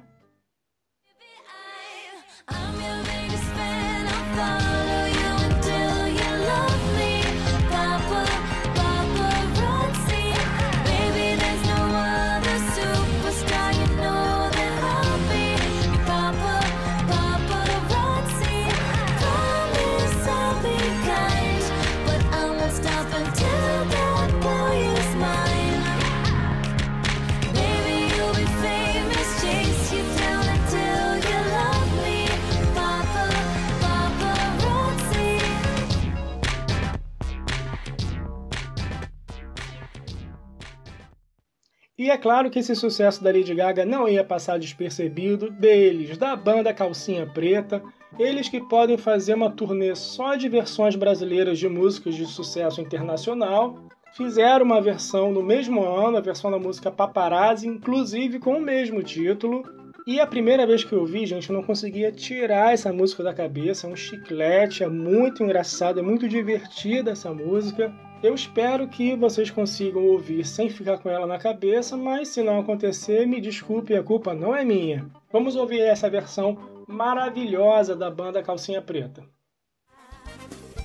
É 42.14 42.18
claro 42.18 42.50
que 42.52 42.60
esse 42.60 42.76
sucesso 42.76 43.24
da 43.24 43.32
Lady 43.32 43.56
Gaga 43.56 43.84
não 43.84 44.08
ia 44.08 44.24
passar 44.24 44.60
despercebido 44.60 45.50
deles, 45.50 46.16
da 46.16 46.36
banda 46.36 46.72
Calcinha 46.72 47.26
Preta, 47.26 47.82
eles 48.20 48.48
que 48.48 48.62
podem 48.62 48.98
fazer 48.98 49.34
uma 49.34 49.50
turnê 49.50 49.96
só 49.96 50.36
de 50.36 50.48
versões 50.48 50.96
brasileiras 50.96 51.58
de 51.58 51.68
músicas 51.68 52.14
de 52.14 52.28
sucesso 52.28 52.80
internacional. 52.80 53.80
Fizeram 54.16 54.64
uma 54.64 54.80
versão 54.80 55.32
no 55.32 55.42
mesmo 55.42 55.84
ano, 55.84 56.18
a 56.18 56.22
versão 56.22 56.52
da 56.52 56.60
música 56.60 56.92
Paparazzi, 56.92 57.68
inclusive 57.68 58.38
com 58.38 58.58
o 58.58 58.62
mesmo 58.62 59.02
título. 59.02 59.64
E 60.06 60.20
a 60.20 60.28
primeira 60.28 60.68
vez 60.68 60.84
que 60.84 60.94
eu 60.94 61.06
vi, 61.06 61.26
gente, 61.26 61.50
eu 61.50 61.56
não 61.56 61.64
conseguia 61.64 62.12
tirar 62.12 62.74
essa 62.74 62.94
música 62.94 63.24
da 63.24 63.34
cabeça. 63.34 63.88
É 63.88 63.90
um 63.90 63.96
chiclete, 63.96 64.84
é 64.84 64.88
muito 64.88 65.44
engraçado, 65.44 66.00
é 66.00 66.04
muito 66.04 66.30
divertida 66.30 67.12
essa 67.12 67.34
música. 67.34 67.92
Eu 68.24 68.34
espero 68.34 68.88
que 68.88 69.18
vocês 69.18 69.52
consigam 69.52 70.08
ouvir 70.08 70.46
sem 70.46 70.70
ficar 70.70 70.98
com 70.98 71.10
ela 71.10 71.28
na 71.28 71.38
cabeça, 71.38 71.98
mas 71.98 72.30
se 72.30 72.42
não 72.42 72.58
acontecer, 72.58 73.28
me 73.28 73.42
desculpe, 73.42 73.94
a 73.94 74.02
culpa 74.02 74.34
não 74.34 74.56
é 74.56 74.64
minha. 74.64 75.06
Vamos 75.30 75.58
ouvir 75.58 75.82
essa 75.82 76.10
versão 76.10 76.58
maravilhosa 76.88 77.98
da 77.98 78.10
banda 78.10 78.42
Calcinha 78.42 78.82
Preta. 78.82 79.26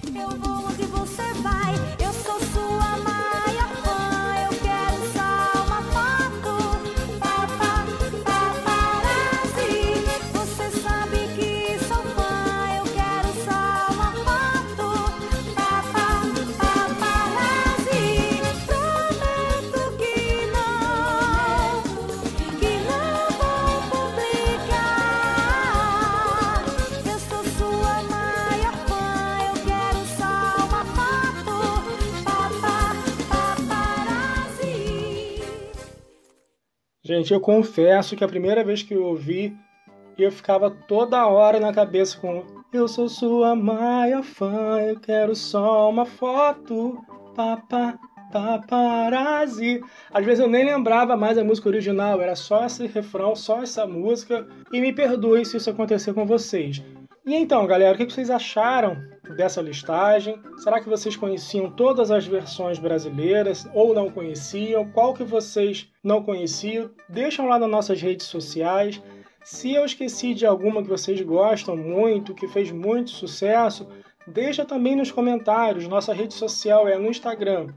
Eu 0.05 0.31
vou 0.31 0.67
onde 0.67 0.83
você 0.87 1.23
vai, 1.41 1.75
eu 2.05 2.08
Gente, 37.19 37.35
eu 37.35 37.41
confesso 37.41 38.15
que 38.15 38.23
a 38.23 38.29
primeira 38.29 38.63
vez 38.63 38.81
que 38.81 38.95
eu 38.95 39.03
ouvi, 39.03 39.57
eu 40.17 40.31
ficava 40.31 40.71
toda 40.71 41.27
hora 41.27 41.59
na 41.59 41.73
cabeça 41.73 42.17
com 42.17 42.47
Eu 42.73 42.87
sou 42.87 43.09
sua 43.09 43.57
maior 43.57 44.23
fã, 44.23 44.79
eu 44.81 45.01
quero 45.01 45.35
só 45.35 45.91
uma 45.91 46.05
foto, 46.07 47.05
papa, 47.35 47.99
paparazzi. 48.31 49.83
Às 50.13 50.25
vezes 50.25 50.39
eu 50.39 50.49
nem 50.49 50.65
lembrava 50.65 51.17
mais 51.17 51.37
a 51.37 51.43
música 51.43 51.69
original, 51.69 52.21
era 52.21 52.37
só 52.37 52.65
esse 52.65 52.87
refrão, 52.87 53.35
só 53.35 53.63
essa 53.63 53.85
música. 53.85 54.47
E 54.73 54.81
me 54.81 54.93
perdoe 54.93 55.45
se 55.45 55.57
isso 55.57 55.71
acontecer 55.71 56.15
com 56.15 56.25
vocês. 56.25 56.81
E 57.27 57.35
então, 57.35 57.67
galera, 57.67 57.97
o 57.97 57.99
que 57.99 58.05
vocês 58.05 58.31
acharam 58.31 58.97
dessa 59.37 59.61
listagem? 59.61 60.41
Será 60.59 60.81
que 60.81 60.89
vocês 60.89 61.17
conheciam 61.17 61.71
todas 61.71 62.11
as 62.11 62.27
versões 62.27 62.79
brasileiras 62.79 63.69
ou 63.75 63.95
não 63.95 64.11
conheciam? 64.11 64.91
Qual 64.91 65.15
que 65.15 65.25
vocês 65.25 65.89
não 66.03 66.23
conheciam? 66.23 66.91
Deixam 67.09 67.49
lá 67.49 67.59
nas 67.59 67.71
nossas 67.71 68.01
redes 68.01 68.27
sociais. 68.27 69.03
Se 69.43 69.73
eu 69.73 69.85
esqueci 69.85 70.35
de 70.35 70.45
alguma 70.45 70.83
que 70.83 70.89
vocês 70.89 71.21
gostam 71.21 71.77
muito, 71.77 72.35
que 72.35 72.49
fez 72.49 72.71
muito 72.71 73.11
sucesso, 73.11 73.89
deixa 74.27 74.65
também 74.65 74.97
nos 74.97 75.11
comentários. 75.11 75.89
Nossa 75.89 76.13
rede 76.13 76.35
social 76.35 76.87
é 76.87 76.99
no 76.99 77.09
Instagram, 77.09 77.69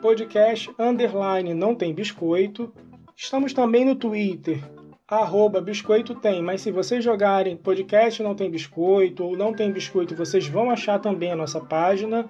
podcast 0.00 0.70
underline 0.78 1.52
não 1.54 1.74
tem 1.74 1.92
biscoito. 1.92 2.72
Estamos 3.16 3.52
também 3.52 3.84
no 3.84 3.96
Twitter, 3.96 4.62
arroba 5.08 5.60
biscoito 5.60 6.16
tem, 6.16 6.42
mas 6.42 6.62
se 6.62 6.72
vocês 6.72 7.04
jogarem 7.04 7.56
podcast 7.56 8.20
não 8.24 8.34
tem 8.34 8.50
biscoito 8.50 9.24
ou 9.24 9.36
não 9.36 9.52
tem 9.52 9.70
biscoito, 9.70 10.16
vocês 10.16 10.48
vão 10.48 10.68
achar 10.68 10.98
também 10.98 11.30
a 11.30 11.36
nossa 11.36 11.60
página. 11.60 12.28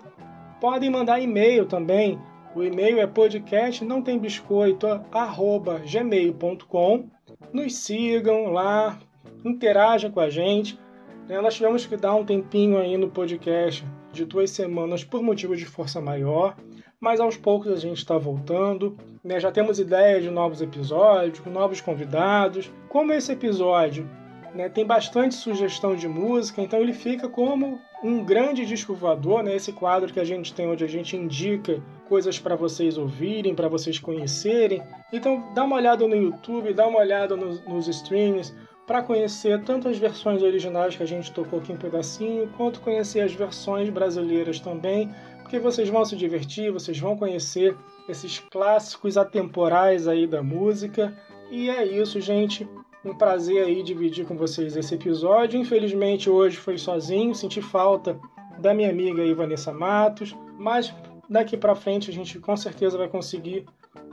Podem 0.61 0.91
mandar 0.91 1.19
e-mail 1.19 1.65
também. 1.65 2.19
O 2.55 2.63
e-mail 2.63 3.01
é 3.01 3.07
podcast 3.07 3.83
não 3.83 4.03
tem 4.03 4.19
biscoito 4.19 4.87
arroba 5.11 5.81
gmail.com. 5.91 7.09
Nos 7.51 7.77
sigam 7.77 8.53
lá, 8.53 8.99
interajam 9.43 10.11
com 10.11 10.21
a 10.21 10.29
gente. 10.29 10.79
Né? 11.27 11.41
Nós 11.41 11.55
tivemos 11.55 11.87
que 11.87 11.97
dar 11.97 12.15
um 12.15 12.27
tempinho 12.27 12.77
aí 12.79 12.99
no 12.99 13.09
podcast 13.09 13.87
de 14.13 14.27
duas 14.27 14.51
semanas 14.51 15.03
por 15.03 15.23
motivo 15.23 15.57
de 15.57 15.65
força 15.65 15.99
maior, 15.99 16.55
mas 17.01 17.21
aos 17.21 17.37
poucos 17.37 17.73
a 17.73 17.77
gente 17.77 17.99
está 17.99 18.17
voltando. 18.17 18.97
Né? 19.23 19.39
Já 19.39 19.53
temos 19.53 19.79
ideia 19.79 20.21
de 20.21 20.31
novos 20.31 20.63
episódios, 20.63 21.41
com 21.41 21.51
novos 21.51 21.81
convidados. 21.81 22.71
Como 22.89 23.13
esse 23.13 23.33
episódio 23.33 24.09
né, 24.55 24.69
tem 24.69 24.87
bastante 24.87 25.35
sugestão 25.35 25.95
de 25.95 26.09
música, 26.09 26.63
então 26.63 26.81
ele 26.81 26.95
fica 26.95 27.29
como 27.29 27.79
um 28.03 28.25
grande 28.25 28.65
disco 28.65 28.95
voador, 28.95 29.43
né? 29.43 29.55
esse 29.55 29.73
quadro 29.73 30.13
que 30.13 30.21
a 30.21 30.25
gente 30.25 30.55
tem 30.55 30.67
onde 30.67 30.85
a 30.85 30.89
gente 30.89 31.17
indica 31.17 31.83
coisas 32.09 32.39
para 32.39 32.57
vocês 32.57 32.97
ouvirem, 32.97 33.55
para 33.55 33.69
vocês 33.69 33.99
conhecerem. 33.99 34.83
Então 35.13 35.53
dá 35.55 35.65
uma 35.65 35.77
olhada 35.77 36.07
no 36.07 36.17
YouTube, 36.17 36.73
dá 36.73 36.87
uma 36.87 36.99
olhada 36.99 37.37
nos, 37.37 37.63
nos 37.67 37.89
streams, 37.89 38.55
para 38.87 39.03
conhecer 39.03 39.63
tanto 39.65 39.89
as 39.89 39.99
versões 39.99 40.43
originais 40.43 40.97
que 40.97 41.03
a 41.03 41.07
gente 41.07 41.33
tocou 41.33 41.59
aqui 41.59 41.73
um 41.73 41.77
pedacinho, 41.77 42.49
quanto 42.57 42.81
conhecer 42.81 43.21
as 43.21 43.33
versões 43.33 43.91
brasileiras 43.91 44.61
também, 44.61 45.13
porque 45.47 45.61
vocês 45.61 45.89
vão 45.89 46.05
se 46.05 46.17
divertir, 46.17 46.73
vocês 46.73 46.99
vão 46.99 47.17
conhecer 47.17 47.77
esses 48.09 48.41
clássicos 48.51 49.17
atemporais 49.17 50.09
aí 50.09 50.27
da 50.27 50.43
música. 50.43 51.17
E 51.53 51.71
é 51.71 51.87
isso, 51.87 52.21
gente. 52.21 52.69
Um 53.05 53.15
prazer 53.15 53.65
aí 53.65 53.81
dividir 53.85 54.27
com 54.27 54.37
vocês 54.37 54.77
esse 54.77 54.97
episódio. 54.97 55.61
Infelizmente 55.61 56.29
hoje 56.29 56.57
foi 56.57 56.77
sozinho, 56.77 57.33
senti 57.33 57.63
falta 57.63 58.19
da 58.59 58.75
minha 58.75 58.91
amiga 58.91 59.23
aí, 59.23 59.33
Vanessa 59.33 59.73
Matos, 59.73 60.35
mas 60.59 60.93
daqui 61.31 61.57
para 61.57 61.77
frente 61.77 62.11
a 62.11 62.13
gente 62.13 62.41
com 62.41 62.57
certeza 62.57 62.99
vai 62.99 63.09
conseguir 63.09 63.67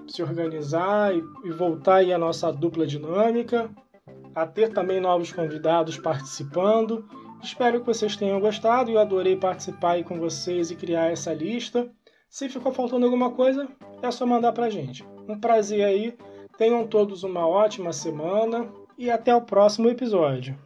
se 0.07 0.21
organizar 0.21 1.15
e, 1.15 1.23
e 1.45 1.49
voltar 1.49 1.95
aí 1.95 2.13
a 2.13 2.17
nossa 2.19 2.53
dupla 2.53 2.85
dinâmica 2.85 3.71
a 4.35 4.45
ter 4.45 4.71
também 4.71 5.01
novos 5.01 5.31
convidados 5.31 5.97
participando. 5.97 7.03
Espero 7.43 7.81
que 7.81 7.85
vocês 7.85 8.15
tenham 8.15 8.39
gostado 8.39 8.89
eu 8.89 8.97
adorei 8.97 9.35
participar 9.35 9.91
aí 9.91 10.03
com 10.03 10.17
vocês 10.17 10.71
e 10.71 10.77
criar 10.77 11.11
essa 11.11 11.33
lista. 11.33 11.91
Se 12.29 12.47
ficou 12.47 12.71
faltando 12.71 13.05
alguma 13.05 13.31
coisa, 13.31 13.67
é 14.01 14.09
só 14.09 14.25
mandar 14.25 14.53
pra 14.53 14.69
gente. 14.69 15.05
Um 15.27 15.37
prazer 15.37 15.83
aí. 15.83 16.17
Tenham 16.57 16.87
todos 16.87 17.23
uma 17.23 17.45
ótima 17.45 17.91
semana 17.91 18.71
e 18.97 19.11
até 19.11 19.35
o 19.35 19.41
próximo 19.41 19.89
episódio. 19.89 20.57